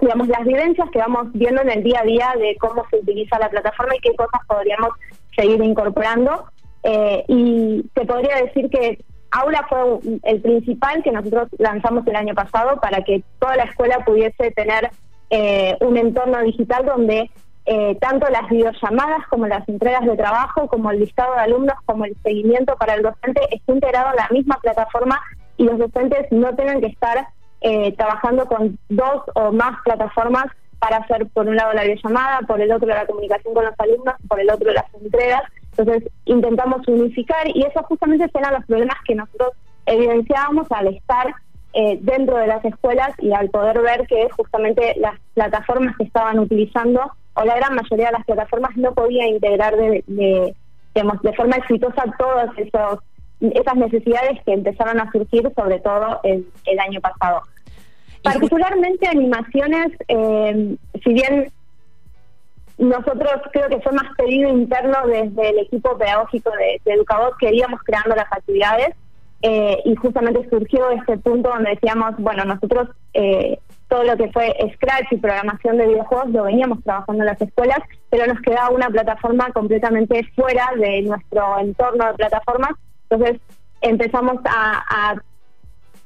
digamos 0.00 0.28
las 0.28 0.44
vivencias 0.44 0.90
que 0.90 0.98
vamos 0.98 1.28
viendo 1.32 1.62
en 1.62 1.70
el 1.70 1.84
día 1.84 2.00
a 2.00 2.04
día 2.04 2.34
de 2.36 2.56
cómo 2.58 2.84
se 2.90 2.96
utiliza 2.96 3.38
la 3.38 3.48
plataforma 3.48 3.94
y 3.94 4.00
qué 4.00 4.14
cosas 4.16 4.40
podríamos 4.48 4.90
seguir 5.36 5.62
incorporando. 5.62 6.46
Eh, 6.82 7.24
y 7.28 7.82
te 7.94 8.04
podría 8.04 8.36
decir 8.42 8.68
que 8.68 8.98
Aula 9.30 9.66
fue 9.68 9.78
el 10.24 10.40
principal 10.42 11.02
que 11.02 11.10
nosotros 11.10 11.48
lanzamos 11.58 12.06
el 12.06 12.14
año 12.14 12.34
pasado 12.34 12.80
para 12.80 13.02
que 13.02 13.24
toda 13.38 13.56
la 13.56 13.64
escuela 13.64 14.04
pudiese 14.04 14.50
tener 14.52 14.90
eh, 15.36 15.76
un 15.80 15.96
entorno 15.96 16.40
digital 16.42 16.86
donde 16.86 17.28
eh, 17.66 17.96
tanto 18.00 18.28
las 18.30 18.48
videollamadas 18.48 19.26
como 19.28 19.48
las 19.48 19.68
entregas 19.68 20.04
de 20.04 20.16
trabajo, 20.16 20.68
como 20.68 20.92
el 20.92 21.00
listado 21.00 21.34
de 21.34 21.40
alumnos, 21.40 21.74
como 21.86 22.04
el 22.04 22.16
seguimiento 22.22 22.76
para 22.76 22.94
el 22.94 23.02
docente 23.02 23.40
esté 23.50 23.72
integrado 23.72 24.10
en 24.10 24.16
la 24.16 24.28
misma 24.30 24.58
plataforma 24.62 25.20
y 25.56 25.64
los 25.64 25.76
docentes 25.76 26.30
no 26.30 26.54
tengan 26.54 26.80
que 26.80 26.86
estar 26.86 27.26
eh, 27.62 27.92
trabajando 27.96 28.46
con 28.46 28.78
dos 28.88 29.22
o 29.34 29.50
más 29.50 29.72
plataformas 29.82 30.46
para 30.78 30.98
hacer 30.98 31.26
por 31.26 31.48
un 31.48 31.56
lado 31.56 31.72
la 31.72 31.82
videollamada, 31.82 32.40
por 32.46 32.60
el 32.60 32.70
otro 32.70 32.86
la 32.86 33.06
comunicación 33.06 33.54
con 33.54 33.64
los 33.64 33.74
alumnos, 33.80 34.14
por 34.28 34.38
el 34.38 34.50
otro 34.50 34.72
las 34.72 34.86
entregas. 35.02 35.42
Entonces 35.76 36.12
intentamos 36.26 36.86
unificar 36.86 37.48
y 37.48 37.62
eso 37.62 37.82
justamente 37.82 38.30
eran 38.34 38.54
los 38.54 38.64
problemas 38.66 38.98
que 39.04 39.16
nosotros 39.16 39.50
evidenciábamos 39.86 40.70
al 40.70 40.94
estar 40.94 41.34
eh, 41.74 41.98
dentro 42.00 42.36
de 42.36 42.46
las 42.46 42.64
escuelas 42.64 43.10
y 43.18 43.32
al 43.32 43.50
poder 43.50 43.80
ver 43.80 44.06
que 44.06 44.28
justamente 44.30 44.94
las 44.98 45.18
plataformas 45.34 45.96
que 45.96 46.04
estaban 46.04 46.38
utilizando 46.38 47.00
o 47.34 47.44
la 47.44 47.56
gran 47.56 47.74
mayoría 47.74 48.06
de 48.06 48.12
las 48.12 48.24
plataformas 48.24 48.76
no 48.76 48.92
podía 48.94 49.26
integrar 49.26 49.76
de, 49.76 50.04
de, 50.06 50.54
de 50.94 51.32
forma 51.34 51.56
exitosa 51.56 52.04
todas 52.18 52.56
esos 52.58 53.00
esas 53.40 53.74
necesidades 53.76 54.42
que 54.44 54.52
empezaron 54.52 55.00
a 55.00 55.10
surgir 55.10 55.50
sobre 55.54 55.80
todo 55.80 56.20
el, 56.22 56.46
el 56.64 56.78
año 56.78 57.00
pasado. 57.00 57.42
Particularmente 58.22 59.06
animaciones, 59.06 59.92
eh, 60.08 60.76
si 61.02 61.12
bien 61.12 61.52
nosotros 62.78 63.32
creo 63.52 63.68
que 63.68 63.80
fue 63.80 63.92
más 63.92 64.14
pedido 64.16 64.48
interno 64.48 65.06
desde 65.06 65.50
el 65.50 65.58
equipo 65.58 65.98
pedagógico 65.98 66.50
de, 66.52 66.80
de 66.84 66.94
Educabot 66.94 67.36
que 67.38 67.54
íbamos 67.54 67.80
creando 67.84 68.16
las 68.16 68.32
actividades 68.32 68.94
eh, 69.46 69.82
y 69.84 69.94
justamente 69.96 70.48
surgió 70.48 70.88
este 70.88 71.18
punto 71.18 71.50
donde 71.50 71.72
decíamos, 71.72 72.14
bueno, 72.16 72.46
nosotros 72.46 72.88
eh, 73.12 73.58
todo 73.88 74.02
lo 74.02 74.16
que 74.16 74.32
fue 74.32 74.56
Scratch 74.74 75.12
y 75.12 75.18
programación 75.18 75.76
de 75.76 75.86
videojuegos 75.86 76.30
lo 76.30 76.44
veníamos 76.44 76.82
trabajando 76.82 77.24
en 77.24 77.26
las 77.26 77.42
escuelas, 77.42 77.80
pero 78.08 78.26
nos 78.26 78.40
quedaba 78.40 78.70
una 78.70 78.88
plataforma 78.88 79.50
completamente 79.52 80.26
fuera 80.34 80.70
de 80.78 81.02
nuestro 81.02 81.58
entorno 81.58 82.06
de 82.06 82.14
plataformas. 82.14 82.70
Entonces 83.10 83.38
empezamos 83.82 84.38
a, 84.46 85.14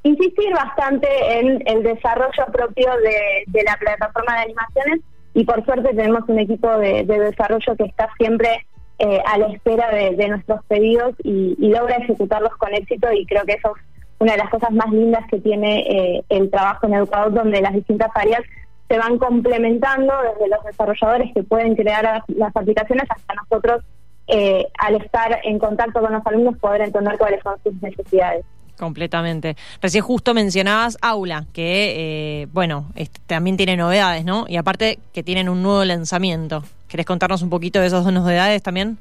insistir 0.03 0.51
bastante 0.51 1.07
en 1.39 1.63
el 1.65 1.83
desarrollo 1.83 2.45
propio 2.51 2.89
de, 2.97 3.63
la 3.63 3.77
plataforma 3.77 4.33
de 4.33 4.41
animaciones 4.41 4.99
y 5.33 5.45
por 5.45 5.63
suerte 5.63 5.95
tenemos 5.95 6.23
un 6.27 6.39
equipo 6.39 6.77
de, 6.77 7.05
desarrollo 7.05 7.73
que 7.77 7.85
está 7.85 8.09
siempre 8.17 8.65
eh, 8.99 9.21
a 9.25 9.37
la 9.37 9.47
espera 9.47 9.89
de, 9.91 10.27
nuestros 10.27 10.63
pedidos 10.65 11.15
y, 11.23 11.55
y, 11.57 11.69
logra 11.69 11.95
ejecutarlos 11.95 12.55
con 12.57 12.73
éxito 12.73 13.11
y 13.11 13.25
creo 13.25 13.45
que 13.45 13.53
eso 13.53 13.73
es 13.75 13.83
una 14.19 14.33
de 14.33 14.37
las 14.37 14.49
cosas 14.49 14.71
más 14.71 14.91
lindas 14.91 15.25
que 15.29 15.39
tiene 15.39 15.79
eh, 15.79 16.23
el 16.29 16.51
trabajo 16.51 16.85
en 16.85 16.93
Educador, 16.93 17.33
donde 17.33 17.61
las 17.61 17.73
distintas 17.73 18.11
áreas 18.13 18.41
se 18.89 18.97
van 18.97 19.17
complementando 19.17 20.13
desde 20.33 20.49
los 20.49 20.63
desarrolladores 20.65 21.31
que 21.33 21.43
pueden 21.43 21.75
crear 21.75 22.23
las 22.27 22.55
aplicaciones 22.55 23.05
hasta 23.09 23.33
nosotros, 23.35 23.83
eh, 24.27 24.67
al 24.77 24.95
estar 24.95 25.39
en 25.43 25.59
contacto 25.59 26.01
con 26.01 26.11
los 26.11 26.25
alumnos, 26.25 26.57
poder 26.57 26.81
entender 26.81 27.17
cuáles 27.17 27.41
son 27.41 27.55
sus 27.63 27.81
necesidades. 27.81 28.45
Completamente. 28.77 29.55
Recién 29.81 30.03
justo 30.03 30.33
mencionabas 30.33 30.97
Aula, 31.01 31.45
que, 31.53 32.41
eh, 32.41 32.47
bueno, 32.51 32.85
también 33.27 33.57
tiene 33.57 33.77
novedades, 33.77 34.25
¿no? 34.25 34.45
Y 34.47 34.57
aparte 34.57 34.99
que 35.13 35.23
tienen 35.23 35.49
un 35.49 35.61
nuevo 35.63 35.83
lanzamiento. 35.83 36.63
¿Querés 36.89 37.05
contarnos 37.05 37.41
un 37.41 37.49
poquito 37.49 37.79
de 37.79 37.87
esas 37.87 38.03
dos 38.03 38.11
novedades 38.11 38.61
también? 38.61 38.97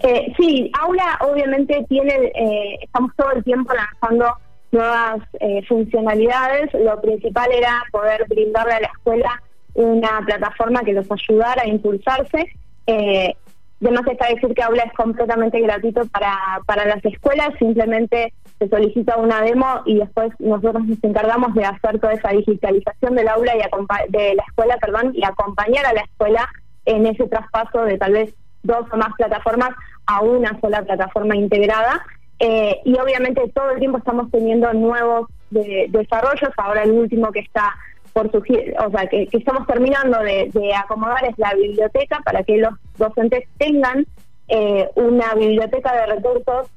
Eh, 0.00 0.32
sí, 0.38 0.70
Aula 0.78 1.18
obviamente 1.20 1.84
tiene, 1.88 2.14
eh, 2.34 2.78
estamos 2.82 3.12
todo 3.16 3.32
el 3.32 3.42
tiempo 3.42 3.72
lanzando 3.72 4.34
nuevas 4.72 5.20
eh, 5.40 5.62
funcionalidades. 5.66 6.72
Lo 6.74 7.00
principal 7.00 7.50
era 7.52 7.82
poder 7.90 8.26
brindarle 8.28 8.74
a 8.74 8.80
la 8.80 8.88
escuela 8.88 9.42
una 9.74 10.20
plataforma 10.26 10.82
que 10.82 10.92
los 10.92 11.06
ayudara 11.10 11.62
a 11.62 11.68
impulsarse. 11.68 12.46
Eh, 12.86 13.34
además 13.80 14.02
está 14.10 14.28
decir 14.28 14.54
que 14.54 14.62
Aula 14.62 14.82
es 14.82 14.92
completamente 14.92 15.60
gratuito 15.60 16.06
para, 16.08 16.60
para 16.66 16.84
las 16.84 17.04
escuelas, 17.04 17.50
simplemente 17.58 18.32
se 18.58 18.68
solicita 18.68 19.16
una 19.16 19.40
demo 19.42 19.82
y 19.84 19.98
después 19.98 20.32
nosotros 20.38 20.84
nos 20.84 21.02
encargamos 21.02 21.54
de 21.54 21.64
hacer 21.64 22.00
toda 22.00 22.12
esa 22.12 22.30
digitalización 22.30 23.14
del 23.14 23.28
aula 23.28 23.52
y 23.54 24.10
de 24.10 24.34
la 24.34 24.42
escuela, 24.42 24.76
perdón, 24.78 25.12
y 25.14 25.24
acompañar 25.24 25.86
a 25.86 25.92
la 25.92 26.00
escuela 26.00 26.48
en 26.84 27.06
ese 27.06 27.28
traspaso 27.28 27.82
de 27.82 27.98
tal 27.98 28.12
vez 28.12 28.34
dos 28.62 28.84
o 28.92 28.96
más 28.96 29.14
plataformas 29.16 29.70
a 30.06 30.22
una 30.22 30.58
sola 30.60 30.82
plataforma 30.82 31.36
integrada. 31.36 32.04
Eh, 32.40 32.80
y 32.84 32.98
obviamente 32.98 33.50
todo 33.54 33.70
el 33.70 33.78
tiempo 33.78 33.98
estamos 33.98 34.30
teniendo 34.30 34.72
nuevos 34.72 35.28
desarrollos. 35.50 36.50
Ahora 36.56 36.82
el 36.82 36.92
último 36.92 37.30
que 37.30 37.40
está 37.40 37.74
por 38.12 38.30
surgir, 38.32 38.74
o 38.84 38.90
sea, 38.90 39.06
que, 39.06 39.28
estamos 39.30 39.66
terminando 39.66 40.18
de, 40.20 40.50
acomodar 40.74 41.24
es 41.24 41.38
la 41.38 41.54
biblioteca 41.54 42.20
para 42.24 42.42
que 42.42 42.58
los 42.58 42.74
docentes 42.96 43.44
tengan 43.58 44.06
eh, 44.48 44.88
una 44.96 45.34
biblioteca 45.34 45.94
de 45.94 46.06
recursos 46.06 46.68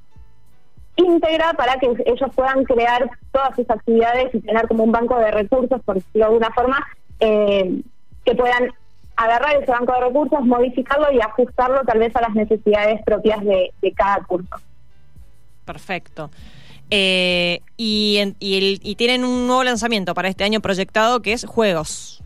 íntegra 0.96 1.54
para 1.54 1.76
que 1.80 1.88
ellos 2.06 2.30
puedan 2.36 2.64
crear 2.64 3.10
todas 3.32 3.56
sus 3.56 3.70
actividades 3.70 4.34
y 4.34 4.42
tener 4.42 4.68
como 4.68 4.84
un 4.84 4.92
banco 4.92 5.18
de 5.18 5.32
recursos, 5.32 5.82
por 5.84 5.96
decirlo 5.96 6.20
de 6.20 6.24
alguna 6.26 6.52
forma, 6.52 6.88
eh, 7.20 7.82
que 8.26 8.36
puedan 8.36 8.70
agarrar 9.16 9.56
ese 9.56 9.72
banco 9.72 9.94
de 9.94 10.00
recursos, 10.02 10.42
modificarlo 10.42 11.12
y 11.12 11.22
ajustarlo 11.22 11.82
tal 11.86 12.00
vez 12.00 12.16
a 12.16 12.22
las 12.22 12.34
necesidades 12.34 13.02
propias 13.04 13.44
de, 13.44 13.72
cada 13.96 14.24
curso. 14.24 14.56
Perfecto. 15.66 16.30
Eh, 16.90 17.62
y, 17.78 18.20
y, 18.40 18.96
tienen 18.96 19.24
un 19.24 19.48
nuevo 19.48 19.64
lanzamiento 19.64 20.14
para 20.14 20.28
este 20.28 20.44
año 20.44 20.60
proyectado 20.60 21.22
que 21.22 21.34
es 21.34 21.46
Juegos. 21.46 22.21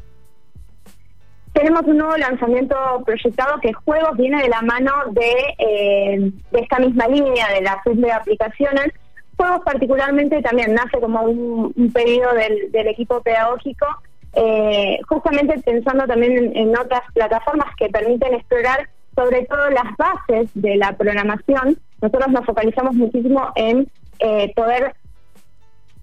Tenemos 1.55 1.83
un 1.83 1.97
nuevo 1.97 2.17
lanzamiento 2.17 2.75
proyectado 3.05 3.59
que 3.61 3.73
Juegos 3.73 4.17
viene 4.17 4.43
de 4.43 4.49
la 4.49 4.61
mano 4.61 4.91
de, 5.11 5.31
eh, 5.57 6.31
esta 6.51 6.79
misma 6.79 7.07
línea 7.07 7.47
de 7.49 7.61
la 7.61 7.81
suite 7.83 8.01
de 8.01 8.11
aplicaciones. 8.11 8.93
Juegos 9.37 9.61
particularmente 9.65 10.41
también 10.41 10.75
nace 10.75 10.99
como 10.99 11.21
un, 11.23 11.91
pedido 11.93 12.31
del, 12.33 12.71
del 12.71 12.87
equipo 12.87 13.21
pedagógico 13.21 13.87
eh, 14.35 14.99
justamente 15.07 15.57
pensando 15.61 16.05
también 16.05 16.51
en, 16.55 16.77
otras 16.77 17.01
plataformas 17.13 17.73
que 17.77 17.87
permiten 17.87 18.33
explorar 18.33 18.89
sobre 19.15 19.45
todo 19.45 19.69
las 19.69 19.95
bases 19.97 20.49
de 20.55 20.75
la 20.75 20.91
programación, 20.91 21.77
nosotros 22.01 22.27
nos 22.33 22.45
focalizamos 22.45 22.95
muchísimo 22.95 23.53
en 23.55 23.87
eh, 24.19 24.51
poder, 24.53 24.93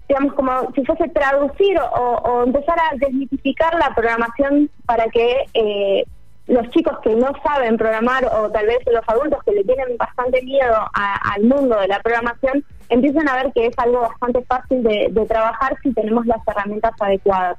digamos, 0.07 0.33
como 0.33 0.71
si 0.73 0.85
fuese 0.85 1.07
traducir 1.09 1.77
o, 1.79 2.43
empezar 2.45 2.77
a 2.79 2.95
desmitificar 2.97 3.73
la 3.75 3.93
programación 3.95 4.69
para 4.85 5.07
que 5.07 5.45
eh, 5.53 6.03
los 6.47 6.69
chicos 6.69 6.97
que 7.01 7.15
no 7.15 7.31
saben 7.43 7.77
programar 7.77 8.25
o 8.25 8.49
tal 8.51 8.67
vez 8.67 8.79
los 8.91 9.07
adultos 9.07 9.41
que 9.43 9.53
le 9.53 9.63
tienen 9.63 9.97
bastante 9.97 10.41
miedo 10.41 10.75
al 10.93 11.43
mundo 11.43 11.79
de 11.79 11.87
la 11.87 11.99
programación 12.01 12.65
empiecen 12.89 13.29
a 13.29 13.35
ver 13.35 13.53
que 13.53 13.67
es 13.67 13.79
algo 13.79 14.01
bastante 14.01 14.43
fácil 14.43 14.83
de 14.83 15.25
trabajar 15.27 15.77
si 15.81 15.93
tenemos 15.93 16.25
las 16.25 16.45
herramientas 16.45 16.93
adecuadas. 16.99 17.57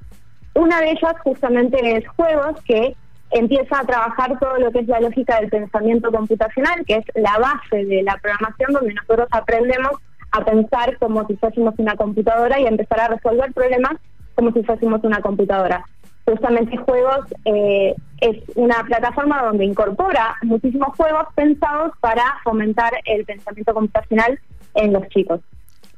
Una 0.54 0.80
de 0.80 0.92
ellas 0.92 1.14
justamente 1.24 1.96
es 1.96 2.06
juegos 2.08 2.60
que 2.64 2.94
empieza 3.30 3.80
a 3.80 3.84
trabajar 3.84 4.38
todo 4.38 4.58
lo 4.58 4.70
que 4.70 4.80
es 4.80 4.86
la 4.86 5.00
lógica 5.00 5.40
del 5.40 5.50
pensamiento 5.50 6.12
computacional, 6.12 6.84
que 6.86 6.96
es 6.96 7.04
la 7.14 7.36
base 7.38 7.84
de 7.84 8.02
la 8.02 8.16
programación 8.18 8.72
donde 8.72 8.94
nosotros 8.94 9.28
aprendemos 9.32 9.92
a 10.34 10.44
pensar 10.44 10.98
como 10.98 11.26
si 11.26 11.36
fuésemos 11.36 11.74
una 11.78 11.94
computadora 11.94 12.58
y 12.58 12.66
empezar 12.66 13.00
a 13.00 13.08
resolver 13.08 13.52
problemas 13.52 13.94
como 14.34 14.52
si 14.52 14.64
fuésemos 14.64 15.02
una 15.04 15.20
computadora. 15.20 15.84
Justamente 16.26 16.76
Juegos 16.76 17.26
eh, 17.44 17.94
es 18.20 18.36
una 18.56 18.82
plataforma 18.82 19.42
donde 19.42 19.64
incorpora 19.64 20.34
muchísimos 20.42 20.96
juegos 20.96 21.26
pensados 21.34 21.92
para 22.00 22.24
fomentar 22.42 22.92
el 23.04 23.24
pensamiento 23.24 23.74
computacional 23.74 24.40
en 24.74 24.92
los 24.92 25.06
chicos. 25.08 25.40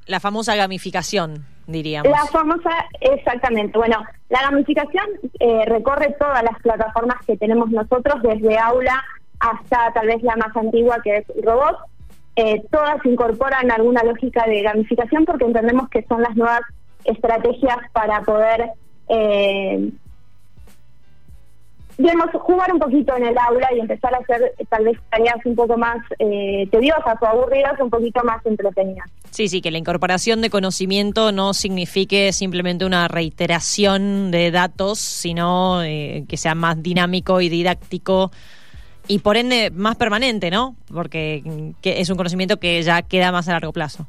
La 0.07 0.21
famosa 0.21 0.55
gamificación 0.55 1.47
diríamos. 1.67 2.11
La 2.11 2.27
famosa, 2.27 2.71
exactamente. 3.01 3.79
Bueno, 3.79 4.05
la 4.29 4.43
gamificación 4.43 5.07
eh, 5.41 5.65
recorre 5.67 6.15
todas 6.19 6.43
las 6.43 6.61
plataformas 6.61 7.25
que 7.27 7.37
tenemos 7.37 7.71
nosotros, 7.71 8.23
desde 8.23 8.59
aula 8.59 9.03
hasta 9.41 9.93
tal 9.93 10.07
vez 10.07 10.23
la 10.23 10.37
más 10.37 10.55
antigua 10.57 10.99
que 11.03 11.19
es 11.19 11.25
robot. 11.43 11.77
Eh, 12.37 12.63
todas 12.71 13.05
incorporan 13.05 13.71
alguna 13.71 14.03
lógica 14.05 14.47
de 14.47 14.63
gamificación 14.63 15.25
porque 15.25 15.45
entendemos 15.45 15.89
que 15.89 16.03
son 16.03 16.23
las 16.23 16.37
nuevas 16.37 16.61
estrategias 17.05 17.79
para 17.93 18.21
poder 18.23 18.73
eh, 19.09 19.91
digamos, 21.99 22.27
jugar 22.33 22.73
un 22.73 22.79
poquito 22.79 23.17
en 23.17 23.25
el 23.25 23.39
aula 23.39 23.69
y 23.75 23.81
empezar 23.81 24.15
a 24.15 24.19
hacer 24.19 24.55
tal 24.69 24.85
vez 24.85 24.99
tareas 25.11 25.37
un 25.45 25.55
poco 25.55 25.79
más 25.79 25.97
eh, 26.19 26.69
tediosas 26.71 27.17
o 27.21 27.27
aburridas, 27.27 27.81
un 27.81 27.91
poquito 27.91 28.23
más 28.23 28.45
entretenidas. 28.45 29.09
Sí, 29.31 29.49
sí, 29.49 29.61
que 29.63 29.71
la 29.71 29.79
incorporación 29.79 30.43
de 30.43 30.51
conocimiento 30.51 31.33
no 31.33 31.55
signifique 31.55 32.33
simplemente 32.33 32.85
una 32.85 33.09
reiteración 33.09 34.31
de 34.31 34.51
datos, 34.51 34.99
sino 34.99 35.83
eh, 35.83 36.25
que 36.29 36.37
sea 36.37 36.55
más 36.55 36.83
dinámico 36.83 37.41
y 37.41 37.49
didáctico 37.49 38.31
y 39.09 39.19
por 39.21 39.37
ende 39.37 39.71
más 39.71 39.97
permanente, 39.97 40.51
¿no? 40.51 40.77
Porque 40.93 41.43
es 41.83 42.11
un 42.11 42.17
conocimiento 42.17 42.59
que 42.59 42.83
ya 42.83 43.03
queda 43.03 43.33
más 43.33 43.49
a 43.49 43.53
largo 43.53 43.73
plazo. 43.73 44.07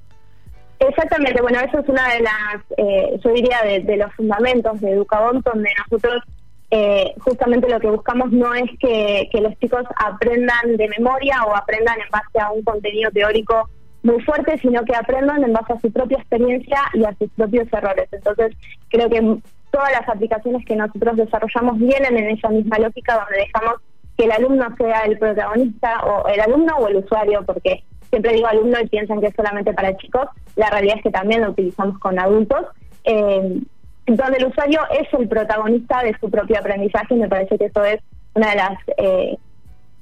Exactamente, 0.79 1.41
bueno, 1.41 1.59
eso 1.59 1.79
es 1.79 1.89
una 1.89 2.07
de 2.13 2.19
las, 2.19 2.61
eh, 2.77 3.19
yo 3.23 3.33
diría, 3.33 3.57
de, 3.63 3.79
de, 3.79 3.97
los 3.97 4.13
fundamentos 4.13 4.79
de 4.79 4.91
Educabón, 4.91 5.41
donde 5.43 5.71
nosotros 5.79 6.23
eh, 6.69 7.13
justamente 7.19 7.69
lo 7.69 7.79
que 7.79 7.89
buscamos 7.89 8.31
no 8.31 8.53
es 8.53 8.69
que, 8.79 9.29
los 9.41 9.57
chicos 9.59 9.85
aprendan 9.95 10.75
de 10.75 10.89
memoria 10.89 11.43
o 11.45 11.55
aprendan 11.55 11.95
en 12.01 12.09
base 12.11 12.39
a 12.39 12.51
un 12.51 12.61
contenido 12.63 13.09
teórico 13.11 13.69
muy 14.03 14.21
fuerte, 14.23 14.57
sino 14.59 14.83
que 14.83 14.95
aprendan 14.95 15.43
en 15.43 15.53
base 15.53 15.73
a 15.73 15.79
su 15.79 15.91
propia 15.91 16.17
experiencia 16.17 16.81
y 16.93 17.05
a 17.05 17.15
sus 17.17 17.29
propios 17.31 17.71
errores. 17.71 18.09
Entonces, 18.11 18.55
creo 18.89 19.09
que 19.09 19.37
todas 19.71 19.91
las 19.91 20.09
aplicaciones 20.09 20.65
que 20.65 20.75
nosotros 20.75 21.17
desarrollamos 21.17 21.77
vienen 21.77 22.17
en 22.17 22.37
esa 22.37 22.49
misma 22.49 22.79
lógica 22.79 23.15
donde 23.15 23.45
dejamos 23.45 23.81
que 24.17 24.25
el 24.25 24.31
alumno 24.31 24.67
sea 24.77 25.01
el 25.01 25.17
protagonista 25.17 26.03
o 26.05 26.27
el 26.27 26.39
alumno 26.39 26.75
o 26.77 26.87
el 26.87 26.97
usuario, 26.97 27.43
porque 27.45 27.83
siempre 28.09 28.33
digo 28.33 28.47
alumno 28.47 28.79
y 28.81 28.87
piensan 28.87 29.21
que 29.21 29.27
es 29.27 29.35
solamente 29.35 29.73
para 29.73 29.95
chicos, 29.97 30.27
la 30.55 30.69
realidad 30.69 30.97
es 30.97 31.03
que 31.03 31.11
también 31.11 31.41
lo 31.41 31.51
utilizamos 31.51 31.99
con 31.99 32.17
adultos, 32.19 32.65
eh, 33.03 33.61
donde 34.07 34.37
el 34.37 34.45
usuario 34.45 34.79
es 34.99 35.07
el 35.13 35.27
protagonista 35.27 36.01
de 36.03 36.15
su 36.19 36.29
propio 36.29 36.57
aprendizaje 36.57 37.13
y 37.13 37.17
me 37.17 37.27
parece 37.27 37.57
que 37.57 37.65
eso 37.65 37.83
es 37.83 38.01
una 38.33 38.51
de 38.51 38.55
las 38.55 38.79
eh, 38.97 39.37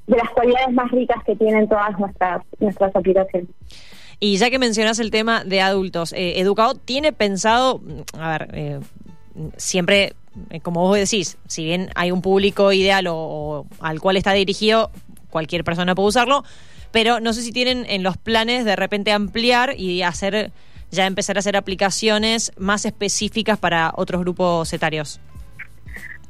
de 0.08 0.18
las 0.18 0.30
cualidades 0.30 0.72
más 0.72 0.92
ricas 0.92 1.24
que 1.26 1.36
tienen 1.36 1.68
todas 1.68 1.98
nuestras 1.98 2.44
nuestras 2.60 2.96
aplicaciones. 2.96 3.50
Y 4.20 4.38
ya 4.38 4.50
que 4.50 4.60
mencionas 4.60 5.00
el 5.00 5.12
tema 5.12 5.44
de 5.44 5.62
adultos, 5.62 6.14
eh, 6.14 6.40
Educado 6.40 6.76
tiene 6.76 7.12
pensado, 7.12 7.82
a 8.18 8.38
ver, 8.38 8.50
eh, 8.54 8.80
siempre, 9.58 10.14
como 10.62 10.82
vos 10.82 10.98
decís, 10.98 11.38
si 11.48 11.66
bien 11.66 11.90
hay 11.96 12.12
un 12.12 12.22
público 12.22 12.72
ideal 12.72 13.06
o, 13.10 13.66
al 13.80 14.00
cual 14.00 14.18
está 14.18 14.34
dirigido, 14.34 14.92
cualquier 15.30 15.64
persona 15.64 15.96
puede 15.96 16.10
usarlo, 16.10 16.44
pero 16.92 17.20
no 17.20 17.34
sé 17.34 17.42
si 17.42 17.52
tienen 17.52 17.86
en 17.90 18.04
los 18.04 18.18
planes 18.18 18.66
de 18.66 18.76
repente 18.76 19.12
ampliar 19.12 19.74
y 19.78 20.02
hacer, 20.02 20.52
ya 20.92 21.06
empezar 21.06 21.36
a 21.38 21.40
hacer 21.40 21.58
aplicaciones 21.58 22.52
más 22.58 22.86
específicas 22.86 23.58
para 23.58 23.92
otros 23.96 24.22
grupos 24.22 24.72
etarios. 24.74 25.20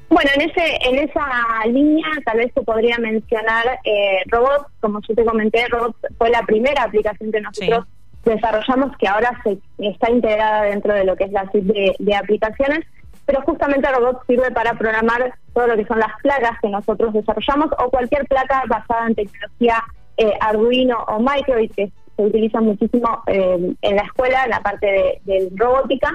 Bueno, 0.10 0.30
en 0.36 0.42
ese 0.50 0.78
en 0.82 1.00
esa 1.00 1.66
línea 1.68 2.08
tal 2.26 2.38
vez 2.38 2.52
se 2.54 2.62
podría 2.62 2.98
mencionar 3.00 3.80
eh, 3.84 4.20
Robots, 4.28 4.68
como 4.80 5.02
yo 5.02 5.16
te 5.16 5.26
comenté, 5.26 5.68
Robots 5.68 5.98
fue 6.18 6.30
la 6.30 6.44
primera 6.44 6.84
aplicación 6.84 7.32
que 7.32 7.42
nosotros 7.42 7.86
desarrollamos 8.26 8.96
que 8.98 9.08
ahora 9.08 9.40
se 9.44 9.58
está 9.78 10.10
integrada 10.10 10.64
dentro 10.64 10.94
de 10.94 11.06
lo 11.06 11.16
que 11.16 11.26
es 11.26 11.32
la 11.32 11.50
suite 11.52 11.96
de, 11.98 12.16
aplicaciones, 12.16 12.86
pero 13.26 13.42
justamente 13.42 13.92
Robots 13.92 14.26
sirve 14.28 14.52
para 14.52 14.74
programar 14.76 15.34
todo 15.54 15.68
lo 15.68 15.76
que 15.76 15.86
son 15.86 16.00
las 16.00 16.12
placas 16.22 16.60
que 16.62 16.70
nosotros 16.70 17.14
desarrollamos 17.14 17.70
o 17.80 17.90
cualquier 17.90 18.26
placa 18.28 18.64
basada 18.68 19.08
en 19.08 19.16
tecnología 19.16 19.84
eh, 20.18 20.34
Arduino 20.40 21.04
o 21.08 21.20
Micro:bit 21.20 21.74
que 21.76 21.92
se 22.16 22.22
utiliza 22.22 22.62
muchísimo 22.62 23.24
eh, 23.28 23.74
en 23.82 23.96
la 23.96 24.04
escuela, 24.04 24.44
en 24.44 24.52
la 24.52 24.62
parte 24.62 25.22
de 25.24 25.50
robótica. 25.56 26.14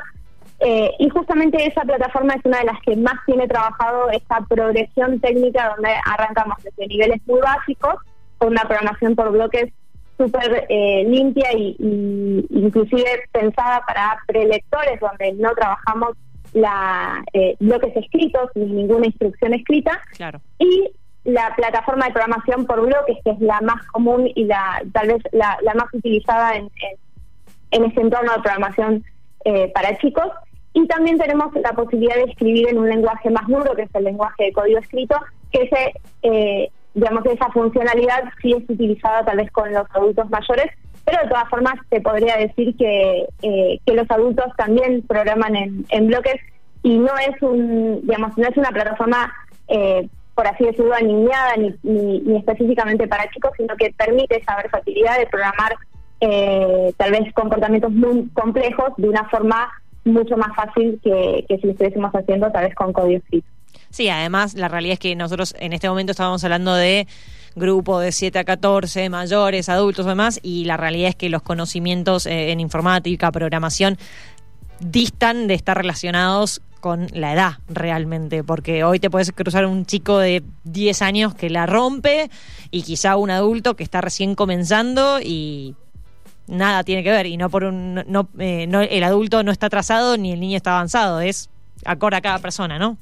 Eh, 0.60 0.90
y 0.98 1.08
justamente 1.08 1.66
esa 1.66 1.82
plataforma 1.82 2.34
es 2.34 2.44
una 2.44 2.58
de 2.58 2.66
las 2.66 2.80
que 2.82 2.94
más 2.96 3.14
tiene 3.24 3.48
trabajado 3.48 4.10
esta 4.10 4.40
progresión 4.46 5.18
técnica 5.20 5.72
donde 5.74 5.90
arrancamos 6.04 6.62
desde 6.62 6.86
niveles 6.86 7.20
muy 7.26 7.40
básicos 7.40 7.94
con 8.36 8.48
una 8.48 8.62
programación 8.62 9.16
por 9.16 9.32
bloques 9.32 9.72
súper 10.18 10.66
limpia 10.68 11.50
y, 11.56 11.76
inclusive 12.50 13.22
pensada 13.32 13.82
para 13.86 14.18
prelectores 14.26 15.00
donde 15.00 15.32
no 15.32 15.50
trabajamos 15.54 16.14
la 16.52 17.24
eh, 17.32 17.56
bloques 17.60 17.96
escritos 17.96 18.50
ni 18.54 18.66
ninguna 18.66 19.06
instrucción 19.06 19.54
escrita 19.54 20.00
claro. 20.16 20.40
y 20.58 20.90
la 21.24 21.54
plataforma 21.54 22.06
de 22.06 22.12
programación 22.12 22.66
por 22.66 22.80
bloques 22.80 23.18
que 23.24 23.30
es 23.30 23.40
la 23.40 23.60
más 23.60 23.86
común 23.88 24.30
y 24.34 24.44
la 24.44 24.82
tal 24.92 25.08
vez 25.08 25.22
la, 25.32 25.58
más 25.74 25.92
utilizada 25.92 26.56
en, 26.56 26.70
en, 27.70 27.84
ese 27.84 28.00
entorno 28.00 28.32
de 28.32 28.42
programación 28.42 29.04
para 29.74 29.96
chicos 29.98 30.26
y 30.72 30.86
también 30.86 31.18
tenemos 31.18 31.52
la 31.54 31.72
posibilidad 31.72 32.14
de 32.14 32.30
escribir 32.30 32.68
en 32.68 32.78
un 32.78 32.88
lenguaje 32.88 33.28
más 33.30 33.46
duro, 33.48 33.74
que 33.74 33.82
es 33.82 33.94
el 33.94 34.04
lenguaje 34.04 34.44
de 34.44 34.52
código 34.52 34.78
escrito, 34.78 35.16
que 35.50 35.62
ese, 35.62 35.92
eh, 36.22 36.70
digamos, 36.94 37.26
esa 37.26 37.50
funcionalidad 37.50 38.24
sí 38.40 38.52
es 38.52 38.68
utilizada 38.68 39.24
tal 39.24 39.38
vez 39.38 39.50
con 39.50 39.72
los 39.72 39.86
adultos 39.92 40.30
mayores, 40.30 40.66
pero 41.04 41.22
de 41.22 41.28
todas 41.28 41.48
formas 41.48 41.74
te 41.88 42.00
podría 42.00 42.36
decir 42.36 42.76
que, 42.76 43.26
eh, 43.42 43.80
que 43.84 43.94
los 43.94 44.10
adultos 44.10 44.46
también 44.56 45.02
programan 45.02 45.56
en, 45.56 45.86
en, 45.88 46.06
bloques 46.08 46.40
y 46.82 46.96
no 46.98 47.12
es 47.18 47.40
un, 47.42 48.00
digamos, 48.02 48.36
no 48.38 48.46
es 48.46 48.56
una 48.56 48.70
plataforma, 48.70 49.32
eh, 49.68 50.08
por 50.34 50.46
así 50.46 50.64
decirlo, 50.64 50.94
aniñada 50.94 51.56
ni, 51.56 51.74
ni, 51.82 52.36
específicamente 52.36 53.06
para 53.06 53.30
chicos, 53.30 53.52
sino 53.56 53.76
que 53.76 53.92
permite 53.96 54.40
esa 54.40 54.56
versatilidad 54.56 55.18
de 55.18 55.26
programar 55.26 55.74
tal 56.98 57.12
vez 57.12 57.32
comportamientos 57.32 57.90
muy 57.92 58.28
complejos 58.34 58.92
de 58.98 59.08
una 59.08 59.26
forma 59.30 59.70
mucho 60.04 60.36
más 60.36 60.54
fácil 60.54 61.00
que, 61.02 61.44
si 61.48 61.66
lo 61.66 61.72
estuviésemos 61.72 62.12
haciendo 62.12 62.50
tal 62.50 62.64
vez 62.64 62.74
con 62.74 62.92
código 62.92 63.18
escrito. 63.18 63.46
Sí, 63.90 64.08
además 64.08 64.54
la 64.54 64.68
realidad 64.68 64.94
es 64.94 64.98
que 64.98 65.16
nosotros 65.16 65.54
en 65.58 65.72
este 65.72 65.88
momento 65.88 66.12
estábamos 66.12 66.42
hablando 66.44 66.74
de 66.74 67.06
grupo 67.56 68.00
de 68.00 68.12
7 68.12 68.38
a 68.38 68.44
14, 68.44 69.08
mayores, 69.08 69.68
adultos, 69.68 70.06
demás, 70.06 70.40
y 70.42 70.64
la 70.64 70.76
realidad 70.76 71.10
es 71.10 71.16
que 71.16 71.28
los 71.28 71.42
conocimientos 71.42 72.26
eh, 72.26 72.52
en 72.52 72.60
informática, 72.60 73.30
programación, 73.32 73.98
distan 74.80 75.46
de 75.46 75.54
estar 75.54 75.76
relacionados 75.76 76.62
con 76.80 77.08
la 77.12 77.34
edad 77.34 77.52
realmente, 77.68 78.42
porque 78.42 78.84
hoy 78.84 78.98
te 78.98 79.10
puedes 79.10 79.32
cruzar 79.32 79.66
un 79.66 79.84
chico 79.84 80.18
de 80.18 80.42
10 80.64 81.02
años 81.02 81.34
que 81.34 81.50
la 81.50 81.66
rompe 81.66 82.30
y 82.70 82.82
quizá 82.82 83.16
un 83.16 83.30
adulto 83.30 83.76
que 83.76 83.84
está 83.84 84.00
recién 84.00 84.34
comenzando 84.34 85.20
y 85.20 85.76
nada 86.46 86.82
tiene 86.82 87.04
que 87.04 87.10
ver 87.10 87.26
y 87.26 87.36
no 87.36 87.48
por 87.48 87.64
un 87.64 88.02
eh, 88.38 88.66
no 88.66 88.80
el 88.80 89.04
adulto 89.04 89.44
no 89.44 89.52
está 89.52 89.66
atrasado 89.66 90.16
ni 90.16 90.32
el 90.32 90.40
niño 90.40 90.56
está 90.56 90.72
avanzado 90.72 91.20
es 91.20 91.48
acorde 91.84 92.16
a 92.16 92.20
cada 92.20 92.40
persona 92.40 92.76
no 92.76 92.96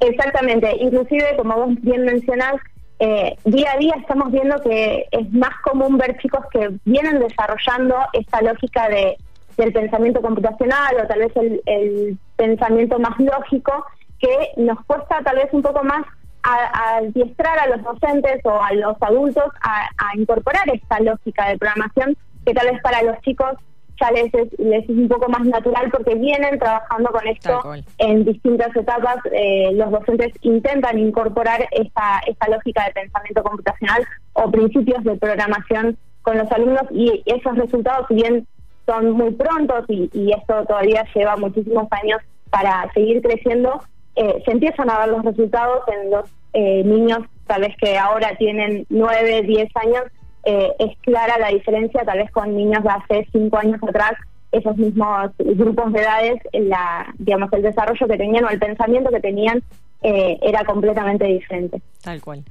exactamente. 0.00 0.76
Inclusive 0.78 1.36
como 1.36 1.54
vos 1.54 1.74
bien 1.82 2.04
mencionás 2.04 2.54
eh, 3.00 3.36
día 3.44 3.72
a 3.72 3.78
día 3.78 3.94
estamos 3.98 4.30
viendo 4.30 4.60
que 4.60 5.08
es 5.10 5.32
más 5.32 5.58
común 5.62 5.96
ver 5.98 6.18
chicos 6.18 6.44
que 6.52 6.70
vienen 6.84 7.18
desarrollando 7.18 7.96
esta 8.12 8.42
lógica 8.42 8.88
de 8.88 9.16
del 9.56 9.72
pensamiento 9.72 10.22
computacional 10.22 10.96
o 11.02 11.06
tal 11.06 11.18
vez 11.18 11.32
el, 11.36 12.18
pensamiento 12.36 12.98
más 12.98 13.18
lógico 13.18 13.84
que 14.18 14.52
nos 14.56 14.82
cuesta 14.86 15.20
tal 15.22 15.36
vez 15.36 15.48
un 15.52 15.60
poco 15.60 15.84
más 15.84 16.02
a, 16.42 16.96
adiestrar 16.96 17.58
a 17.58 17.66
los 17.66 17.82
docentes 17.82 18.40
o 18.44 18.62
a 18.62 18.72
los 18.72 18.96
adultos 19.00 19.44
a, 19.62 20.16
incorporar 20.16 20.66
esta 20.72 21.00
lógica 21.00 21.48
de 21.48 21.58
programación 21.58 22.16
que 22.46 22.54
tal 22.54 22.70
vez 22.70 22.80
para 22.82 23.02
los 23.02 23.20
chicos 23.20 23.52
ya 24.00 24.10
les 24.10 24.32
es, 24.34 24.58
les 24.58 24.84
es 24.84 24.90
un 24.90 25.08
poco 25.08 25.28
más 25.28 25.44
natural 25.44 25.90
porque 25.90 26.14
vienen 26.14 26.58
trabajando 26.58 27.10
con 27.10 27.26
esto 27.26 27.60
en 27.98 28.24
distintas 28.24 28.74
etapas. 28.74 29.16
Eh, 29.32 29.70
los 29.74 29.90
docentes 29.90 30.32
intentan 30.42 30.98
incorporar 30.98 31.66
esta, 31.70 32.20
esta 32.26 32.48
lógica 32.48 32.84
de 32.86 32.92
pensamiento 32.92 33.42
computacional 33.42 34.06
o 34.32 34.50
principios 34.50 35.04
de 35.04 35.16
programación 35.16 35.96
con 36.22 36.38
los 36.38 36.50
alumnos 36.52 36.84
y 36.90 37.22
esos 37.26 37.56
resultados, 37.56 38.06
si 38.08 38.14
bien 38.14 38.46
son 38.86 39.12
muy 39.12 39.30
prontos 39.32 39.84
y, 39.88 40.32
esto 40.32 40.64
todavía 40.66 41.04
lleva 41.14 41.36
muchísimos 41.36 41.86
años 41.90 42.20
para 42.50 42.90
seguir 42.92 43.22
creciendo, 43.22 43.80
eh, 44.16 44.42
se 44.44 44.50
empiezan 44.50 44.90
a 44.90 44.98
ver 45.00 45.08
los 45.08 45.24
resultados 45.24 45.82
en 45.88 46.10
los 46.10 46.24
eh, 46.52 46.82
niños 46.84 47.20
tal 47.46 47.62
vez 47.62 47.76
que 47.78 47.96
ahora 47.98 48.36
tienen 48.36 48.86
9, 48.90 49.42
10 49.42 49.68
años 49.76 50.02
eh, 50.44 50.72
es 50.78 50.96
clara 50.98 51.38
la 51.38 51.48
diferencia 51.48 52.04
tal 52.04 52.18
vez 52.18 52.30
con 52.30 52.54
niños 52.54 52.82
de 52.82 52.90
hace 52.90 53.28
cinco 53.32 53.58
años 53.58 53.80
atrás, 53.82 54.12
esos 54.52 54.76
mismos 54.76 55.30
grupos 55.38 55.92
de 55.92 56.00
edades, 56.00 56.40
la, 56.52 57.12
digamos, 57.18 57.52
el 57.52 57.62
desarrollo 57.62 58.06
que 58.08 58.16
tenían 58.16 58.44
o 58.44 58.48
el 58.48 58.58
pensamiento 58.58 59.10
que 59.10 59.20
tenían 59.20 59.62
eh, 60.02 60.38
era 60.42 60.64
completamente 60.64 61.24
diferente. 61.26 61.80
Tal 62.02 62.20
cual. 62.20 62.42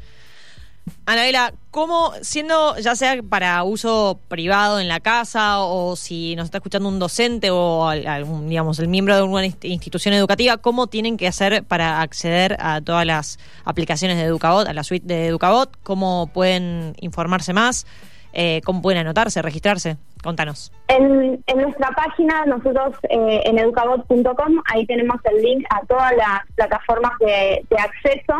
Anabela, 1.05 1.53
¿cómo, 1.71 2.13
siendo 2.21 2.77
ya 2.77 2.95
sea 2.95 3.21
para 3.27 3.63
uso 3.63 4.19
privado 4.27 4.79
en 4.79 4.87
la 4.87 4.99
casa 4.99 5.59
o 5.59 5.95
si 5.95 6.35
nos 6.35 6.45
está 6.45 6.59
escuchando 6.59 6.89
un 6.89 6.99
docente 6.99 7.51
o 7.51 7.87
algún, 7.87 8.49
digamos, 8.49 8.79
el 8.79 8.87
miembro 8.87 9.15
de 9.15 9.23
una 9.23 9.45
institución 9.45 10.13
educativa, 10.13 10.57
cómo 10.57 10.87
tienen 10.87 11.17
que 11.17 11.27
hacer 11.27 11.63
para 11.63 12.01
acceder 12.01 12.57
a 12.59 12.81
todas 12.81 13.05
las 13.05 13.39
aplicaciones 13.65 14.17
de 14.17 14.23
Educabot, 14.23 14.67
a 14.67 14.73
la 14.73 14.83
suite 14.83 15.05
de 15.05 15.27
Educabot? 15.27 15.69
¿Cómo 15.83 16.29
pueden 16.33 16.95
informarse 16.99 17.53
más? 17.53 17.85
Eh, 18.33 18.61
¿Cómo 18.63 18.81
pueden 18.81 19.01
anotarse, 19.01 19.41
registrarse? 19.41 19.97
Contanos. 20.23 20.71
En, 20.87 21.41
nuestra 21.55 21.89
página, 21.91 22.45
nosotros 22.45 22.95
eh, 23.09 23.41
en 23.45 23.57
educabot.com, 23.57 24.61
ahí 24.65 24.85
tenemos 24.85 25.17
el 25.25 25.41
link 25.41 25.65
a 25.69 25.85
todas 25.85 26.15
las 26.15 26.41
plataformas 26.55 27.13
de, 27.19 27.65
acceso. 27.77 28.35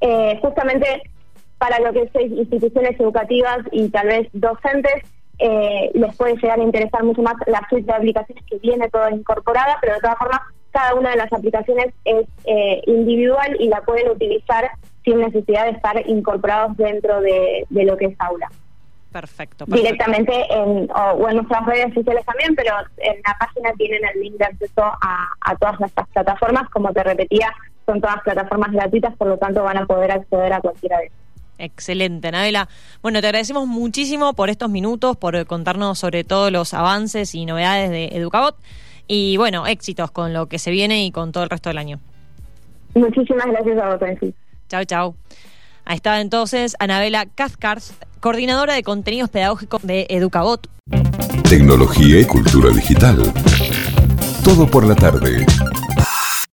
Eh, 0.00 0.38
justamente 0.40 1.02
para 1.58 1.78
lo 1.80 1.92
que 1.92 2.02
es 2.02 2.30
instituciones 2.30 2.98
educativas 2.98 3.58
y 3.72 3.88
tal 3.88 4.06
vez 4.06 4.28
docentes, 4.32 5.02
eh, 5.38 5.90
les 5.94 6.16
puede 6.16 6.34
llegar 6.36 6.58
a 6.58 6.62
interesar 6.62 7.04
mucho 7.04 7.22
más 7.22 7.34
la 7.46 7.64
suite 7.68 7.86
de 7.86 7.92
aplicaciones 7.92 8.44
que 8.44 8.58
viene 8.58 8.88
toda 8.88 9.10
incorporada, 9.10 9.78
pero 9.80 9.94
de 9.94 10.00
todas 10.00 10.18
formas 10.18 10.40
cada 10.70 10.94
una 10.94 11.10
de 11.10 11.16
las 11.16 11.32
aplicaciones 11.32 11.94
es 12.04 12.26
eh, 12.44 12.82
individual 12.86 13.56
y 13.58 13.68
la 13.68 13.80
pueden 13.82 14.10
utilizar 14.10 14.70
sin 15.04 15.20
necesidad 15.20 15.64
de 15.64 15.70
estar 15.72 16.08
incorporados 16.08 16.76
dentro 16.76 17.20
de, 17.20 17.66
lo 17.70 17.96
que 17.96 18.06
es 18.06 18.14
aula. 18.18 18.48
Perfecto. 19.10 19.64
Directamente 19.66 20.32
en, 20.50 20.88
o, 20.94 21.28
en 21.28 21.36
nuestras 21.36 21.64
redes 21.66 21.94
sociales 21.94 22.24
también, 22.26 22.54
pero 22.54 22.74
en 22.98 23.16
la 23.26 23.36
página 23.38 23.72
tienen 23.72 24.02
el 24.14 24.20
link 24.20 24.34
de 24.36 24.44
acceso 24.44 24.82
a, 24.82 25.28
a 25.40 25.56
todas 25.56 25.80
nuestras 25.80 26.06
plataformas. 26.08 26.68
Como 26.68 26.92
te 26.92 27.02
repetía, 27.02 27.50
son 27.86 28.00
todas 28.00 28.20
plataformas 28.22 28.70
gratuitas, 28.72 29.16
por 29.16 29.28
lo 29.28 29.38
tanto 29.38 29.62
van 29.62 29.78
a 29.78 29.86
poder 29.86 30.12
acceder 30.12 30.52
a 30.52 30.60
cualquiera 30.60 30.98
de 30.98 31.06
ellas. 31.06 31.27
Excelente, 31.58 32.28
Anabela. 32.28 32.68
Bueno, 33.02 33.20
te 33.20 33.26
agradecemos 33.26 33.66
muchísimo 33.66 34.32
por 34.34 34.48
estos 34.48 34.70
minutos, 34.70 35.16
por 35.16 35.44
contarnos 35.46 35.98
sobre 35.98 36.24
todos 36.24 36.52
los 36.52 36.72
avances 36.72 37.34
y 37.34 37.44
novedades 37.46 37.90
de 37.90 38.06
Educabot. 38.12 38.56
Y 39.08 39.36
bueno, 39.36 39.66
éxitos 39.66 40.10
con 40.10 40.32
lo 40.32 40.46
que 40.46 40.58
se 40.58 40.70
viene 40.70 41.04
y 41.04 41.10
con 41.10 41.32
todo 41.32 41.44
el 41.44 41.50
resto 41.50 41.70
del 41.70 41.78
año. 41.78 41.98
Muchísimas 42.94 43.46
gracias 43.46 43.78
a 43.78 43.96
vos, 43.96 44.34
Chao, 44.68 44.84
chao. 44.84 45.16
Ahí 45.84 45.96
estaba 45.96 46.20
entonces 46.20 46.76
Anabela 46.78 47.26
Cathcart, 47.26 47.82
coordinadora 48.20 48.74
de 48.74 48.82
contenidos 48.82 49.30
pedagógicos 49.30 49.82
de 49.82 50.06
Educabot. 50.10 50.68
Tecnología 51.48 52.20
y 52.20 52.24
cultura 52.26 52.70
digital. 52.70 53.22
Todo 54.44 54.66
por 54.66 54.86
la 54.86 54.94
tarde. 54.94 55.46